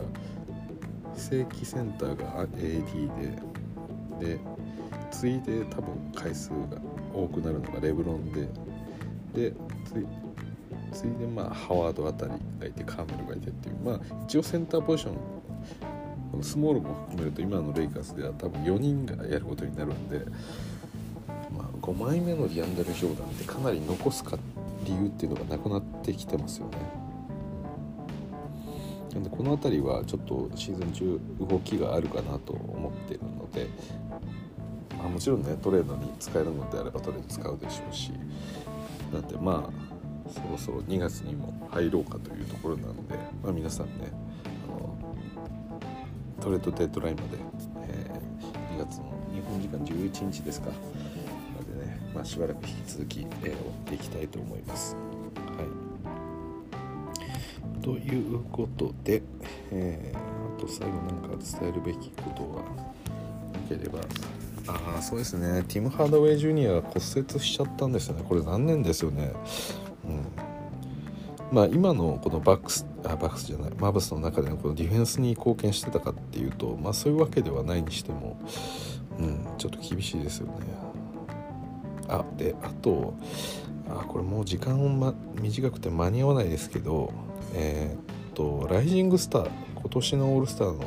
[1.16, 3.40] 正規センターが AD
[4.20, 4.40] でで
[5.10, 6.56] 次いで多分回数が
[7.14, 8.50] 多くなるのがレブロンで
[9.34, 9.54] で
[10.92, 15.38] 次いでまあハワードあたりがいてカーメルがいてっていうまあ一応センターポジション
[16.38, 20.20] このスモールも含めると今のレイカーズでは多分4人がやることになるんで、
[21.52, 24.38] まあ、5枚目のディアンダル・ジョーダンってかなり残すか
[24.84, 26.78] 理由っていうのがなくなってきてますよね。
[29.16, 33.68] なんでこの辺りはちょっとシーズン中動きがあるかなと思ってるので、
[34.96, 38.12] まあ、もちろんねトレードに使えるのであればトレード使うでしょうし
[39.12, 44.12] なんでまあそろそろ2月にも入ろうかというところなので、まあ、皆さんね
[46.48, 47.28] トレードデッドラインまで、
[47.90, 50.68] えー、2月の日本時間11日ですか。
[50.70, 50.74] ま
[51.76, 53.54] でね、まあ、しばらく引き続き、えー、追っ
[53.86, 54.96] ていきたいと思います。
[54.96, 55.02] は
[57.82, 59.24] い、ということで、
[59.72, 62.64] えー、あと最後なんか伝えるべきことは
[63.52, 64.00] なければ。
[64.70, 65.66] ああそうですね。
[65.68, 68.24] ティム・ハードウェイ・ジュニアが骨折しちゃったんですよね。
[68.26, 69.34] これ残念ですよね。
[70.06, 70.47] うん。
[71.52, 78.40] まあ、今のこのバックスあバックスじゃないマブスの中でのこのディフェンスに貢献してたかっていうと、まあ、そういうわけではないにしても、
[79.18, 80.54] うん、ちょっと厳しいですよね。
[82.10, 83.16] あであと
[83.90, 87.14] あこれもう時間、ま、短くて間に合わないですけど
[87.54, 90.84] えー、っとライジングスター今年のオールスターの、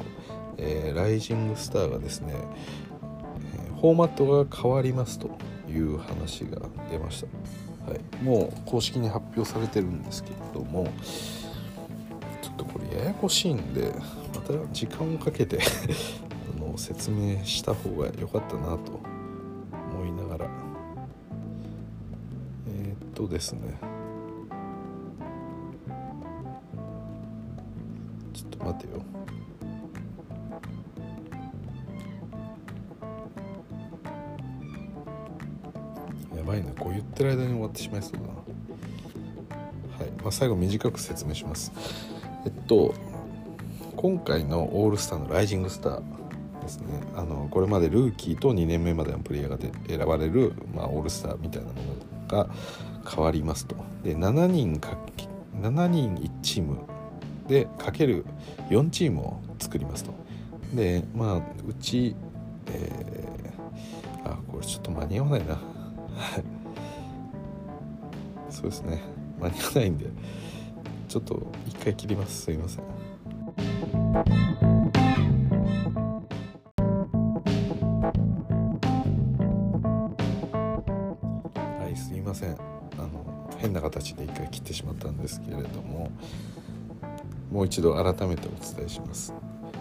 [0.59, 2.35] えー、ライジングスターがですね、
[3.57, 5.31] えー、フォーマットが変わりますと
[5.69, 7.29] いう話が出ました。
[7.91, 10.85] はい、もう公式に発表されてるんですけれども
[12.41, 13.93] ちょっとこれややこしいんで
[14.33, 15.59] また時間をかけて
[16.57, 19.01] あの説明した方が良かったなと
[19.93, 20.51] 思いながら。
[22.69, 23.61] えー、っとですね。
[28.33, 29.03] ちょっと待てよ。
[37.21, 38.27] ってる間に終わってしまいそうだな。
[38.27, 38.33] は
[40.07, 40.11] い。
[40.23, 41.71] まあ、最後短く説明します。
[42.47, 42.95] えっと
[43.97, 46.03] 今回のオールスターのライジングスター
[46.63, 46.87] ですね。
[47.15, 52.49] あのこれまでルーキーと2年目までのプレイヤーが選ばれる、まあ、オールスターみたいなものが
[53.07, 53.77] 変わりますと。
[54.03, 54.97] で7人か
[55.61, 56.79] 7人1チーム
[57.47, 58.25] でかける
[58.71, 60.15] 4チームを作りますと。
[60.73, 62.17] でまあうち
[62.73, 65.59] えー、あこれちょっと間に合わないな。
[68.61, 69.01] そうですね。
[69.41, 70.07] 間に合わないんで。
[71.09, 72.43] ちょっと一回切ります。
[72.43, 72.85] すいません。
[81.79, 82.51] はいすいません。
[82.99, 86.11] あの変な形で一回切ってしまったんですけれども
[87.51, 89.33] もう一度改めてお伝えします。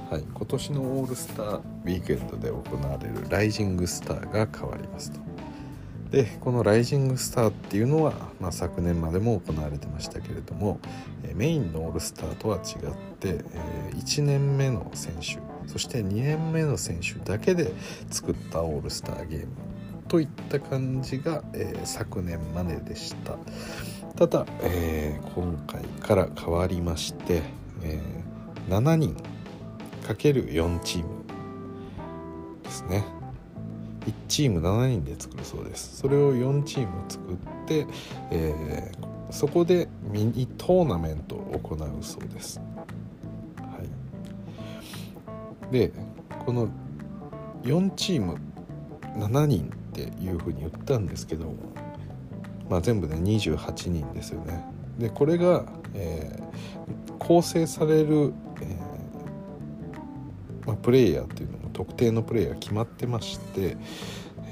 [0.10, 5.29] はい、今年のオールスターウィークエンドで行われるライジングスターが変わりますと。
[6.12, 10.80] でこのライジングスターっていうのは、まあ、昨年までも行われてましたけれども
[11.36, 13.44] メインのオールスターとは違って、
[13.96, 17.72] 1年目の選手そして2年目の選手だけで
[18.10, 19.48] 作ったオールスターゲーム
[20.08, 23.38] といった感じが、え、昨年まででした。
[24.16, 27.44] ただ、え、今回から変わりまして、
[27.84, 28.02] え、
[28.68, 29.16] 7人
[30.08, 31.10] ×4 チーム
[32.64, 33.19] ですね。
[34.10, 35.98] 1チーム7人で作るそうです。
[35.98, 37.36] それを4チーム作っ
[37.68, 37.86] て、
[38.32, 42.60] えー、そこでミニトーナメントを行うそうです、
[43.58, 43.80] は
[45.70, 45.92] い、で
[46.46, 46.68] この
[47.64, 48.38] 4チーム
[49.16, 51.54] 7人っていうふうに言ったんですけど、
[52.70, 54.66] まあ、全部で28人ですよね。
[54.98, 58.78] でこれが、えー、構成される、えー
[60.68, 63.78] まあ、プレイヤーっていうのも特定のプレイヤー決まってまして、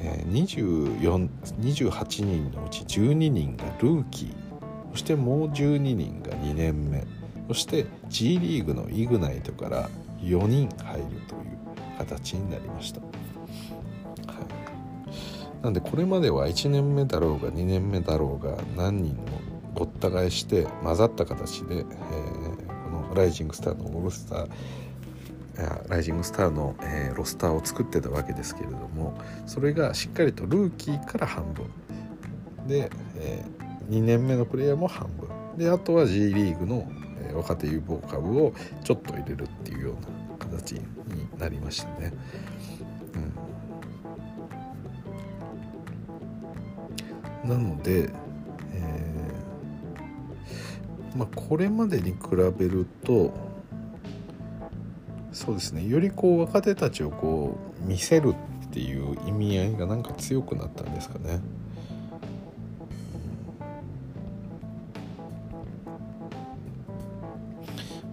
[0.02, 4.34] えー、28人のうち12人がルーキー
[4.92, 7.04] そしてもう12人が2年目
[7.50, 9.90] そして G リーグのイグナイトから
[10.22, 11.58] 4人入るという
[11.98, 13.02] 形になりました。
[15.62, 19.24] なんでこれまでは1年目だろうが2年目だろうが何人も
[19.74, 24.48] ごった返して混ざった形で、えー、このライジングスターのオールスター
[25.90, 31.66] ライジングスターの、えー、ロスターを作ってたわけですけれどもそれがしっかりとルーキーから半分。
[32.68, 35.30] で、えー、2年目のプレイヤーも半分。
[35.58, 36.88] であとは G リーグの、
[37.28, 38.54] えー、若手有望株を
[38.84, 39.94] ちょっと入れるっていうよう
[40.32, 40.82] な形に
[41.40, 42.14] なりましたね。
[47.44, 48.12] うん、なので、
[48.74, 52.18] えー、まあ、これまでに比
[52.58, 53.34] べると
[55.38, 58.34] そうですねよりこう若手たちをこう見せる
[58.66, 61.40] っていう意味合いがなんか強くなったんですかね。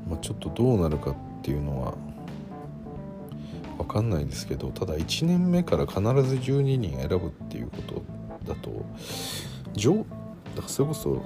[0.07, 1.95] まあ、ちょっとどうなるかっていうのは
[3.79, 8.03] 分かんないですけどただ1年目から必ず12人選ぶっていうこと
[8.47, 8.85] だと
[9.73, 10.07] 上だか
[10.63, 11.23] らそれこそ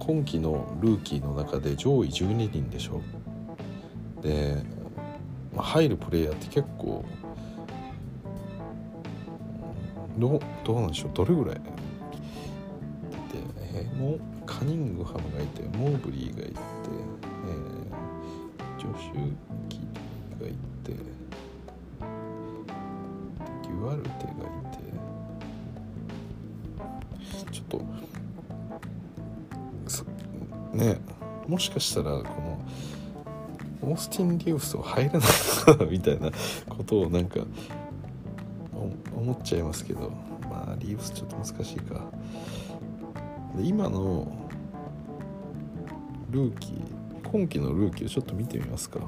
[0.00, 3.00] 今季のルーキーの中で上位12人でしょ
[4.22, 4.62] で、
[5.56, 7.04] 入るプレイヤーって結構
[10.18, 11.54] どどうなんでしょうどれぐらい？
[11.54, 11.60] で、
[13.74, 16.52] えー、もうカニングハムがいてモーブリーがいて、
[17.48, 19.32] えー、ジョシュ・
[19.68, 20.52] キーがい
[20.84, 24.82] てデュアルテがいて
[27.52, 27.82] ちょっと
[30.76, 30.98] ね
[31.48, 32.51] もしかしたらこの
[33.82, 35.20] オースティン・リーブスは入らない
[35.78, 36.30] かみたいな
[36.68, 37.40] ことをなんか
[39.16, 40.12] 思っちゃいますけど。
[40.52, 42.04] まあリーブスちょっと難しいか。
[43.56, 44.30] で今の
[46.30, 49.00] ルーキー今季のルーキーをちょっと見てみますか。
[49.00, 49.02] う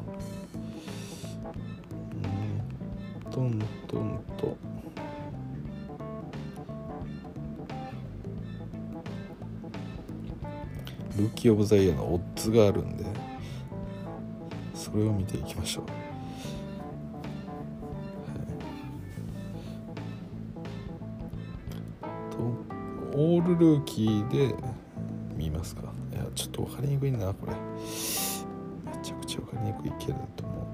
[3.28, 4.56] んトントンと。
[11.18, 13.04] ルーキー・オブ・ザ・イヤーのオッズがあるんで。
[14.94, 15.86] それを見ていきましょう、
[22.06, 22.38] はい、と
[23.18, 24.54] オールルーキーで
[25.34, 25.92] 見ますか。
[26.12, 27.54] いやちょっと分かりにくいなこれ。
[27.54, 27.58] め
[29.02, 30.64] ちゃくちゃ分かりにくいけれども。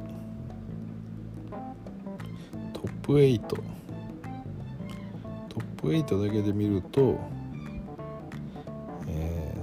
[2.74, 3.56] トップ8ト。
[3.56, 3.62] ッ
[5.80, 7.18] プ8だけで見ると
[9.08, 9.54] え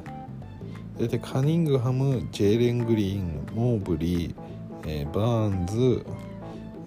[0.99, 4.46] 大体カニングハムジェイレン・グリーンモーブリー
[4.89, 6.05] えー、バーンズ、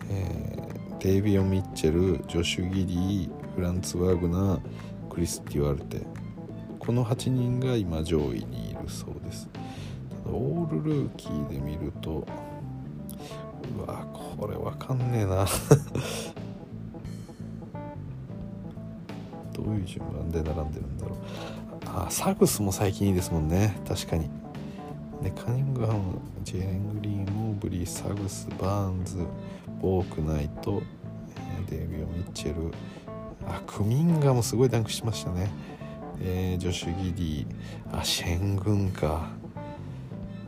[0.09, 4.61] えー、デイビオ・ミッチェルジョシュ・ギリーフランツ・ワーグナー
[5.11, 6.01] クリスティワルテ。
[6.79, 9.51] この8人が今上位にいるそうです。
[10.25, 12.27] ただオールルーキーで見ると
[13.77, 14.07] うわ
[14.39, 15.45] これわかんねえな。
[19.53, 21.19] どういう順番で並んでるんだろう。
[21.85, 23.79] あサグスも最近いいですもんね。
[23.87, 24.31] 確かに。
[25.31, 29.19] でカニングハムジェレン・グリーンモーブリーサグスバーンズ
[29.81, 30.83] ボークナイト
[31.69, 32.75] デビオ・ミッチェル
[33.47, 35.51] あクミンガもすごいダンクしましたね。
[36.21, 39.29] えー、ジョシュ・ギリーあシェングンか。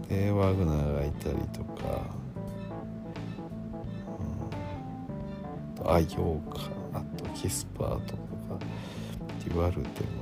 [0.08, 2.00] でワグナーがいたりとか、
[5.80, 6.58] うん、あヨーカ
[6.98, 8.18] あとキスパートとか
[9.44, 9.80] デュワルテ
[10.16, 10.21] も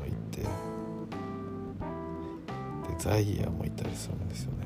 [3.01, 4.59] ザイヤーもいたりするんですよね。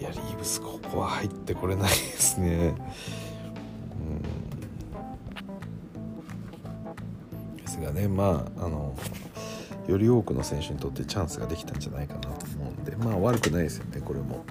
[0.00, 2.74] いやリーブスここは入ってこれないですね。
[4.00, 4.04] う
[7.56, 7.56] ん。
[7.56, 8.94] ですがねまああの
[9.88, 12.36] より多くの選手にとってチャンスができたんじゃないかなと思
[12.70, 14.42] うんでまあ悪くないですよねこれも、は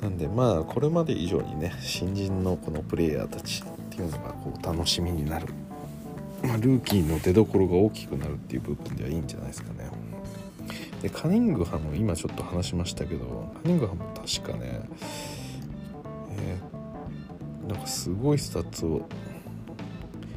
[0.00, 5.46] い、なんでまあこれまで以上にね新人のこのプレイヤーたちっていうのがこう楽しみになる、
[6.42, 9.88] まあ、ルーキーの出どころが大きくなるっていう部分ではいいんじゃないですかね
[11.02, 14.82] でカニングハム今ちょっと話しましたけどカニングハム確かね
[16.30, 19.08] えー、なんかすごいスタッツを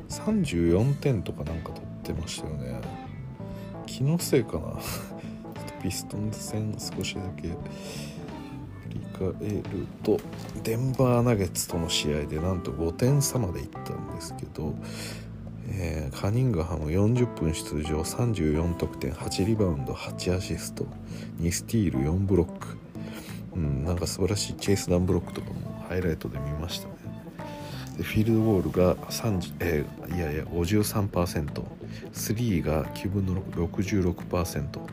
[0.10, 2.82] 34点とかなんか取ってましたよね。
[3.86, 4.60] 気のせいかな。
[4.60, 4.74] ちょっ
[5.66, 7.56] とピストンズ戦少しだけ振
[8.90, 9.64] り返る
[10.04, 10.20] と
[10.64, 14.74] デンバーナゲッツとの試合でなんと5点差までいったんですけど
[15.74, 20.86] えー、カニングハム40分出場34得点8リバウンド8アシスト
[21.40, 22.78] 2スティール4ブロック、
[23.56, 26.96] うん、なんか素晴らしいチェイスダンブロックとかもハイライトで見ましたね。
[27.98, 34.84] でフィールドゴールが30、えー、いやいや 53%3 が9分の66%、う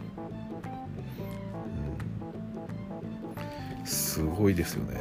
[3.83, 5.01] ん、すごいですよね。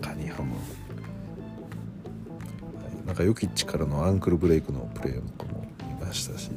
[0.00, 0.54] カニハム。
[3.14, 6.50] なんかヨキッチからのアンクルブレイクのプレーとかも見ましたし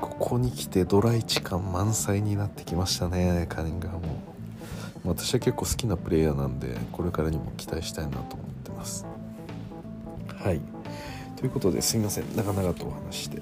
[0.00, 4.04] ここに来てドライチ感満載になってきましたねカニングハム
[5.04, 9.06] 私は結構好きなプレイヤーなんでこれからにも期待したいなと思ってます。
[10.34, 10.60] はい。
[11.36, 12.24] ということですいません。
[12.34, 13.40] 長々とお話して。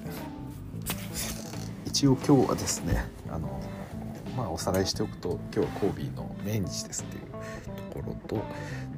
[1.87, 3.59] 一応今日はですねあの
[4.37, 7.23] まあおさらいしておくと今日はコービーの命日ですっていう
[7.93, 8.43] ところと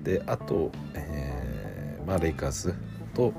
[0.03, 1.26] であと、えー
[2.07, 2.73] まあ、レイカーズ
[3.13, 3.33] と、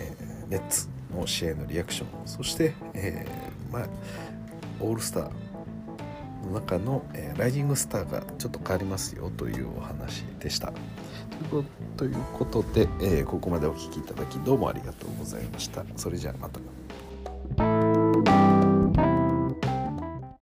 [0.00, 3.88] えー、ネッツの試合のリアクションそして、えー、まあ、
[4.80, 5.30] オールスター
[6.44, 10.72] の中の、えー、ライジングスターがちょっと変わりますよというお話でした。
[11.96, 15.84] ということで、え、ここまでお聴きいただきどうもありがとうございました。
[15.96, 16.58] それじゃあまた。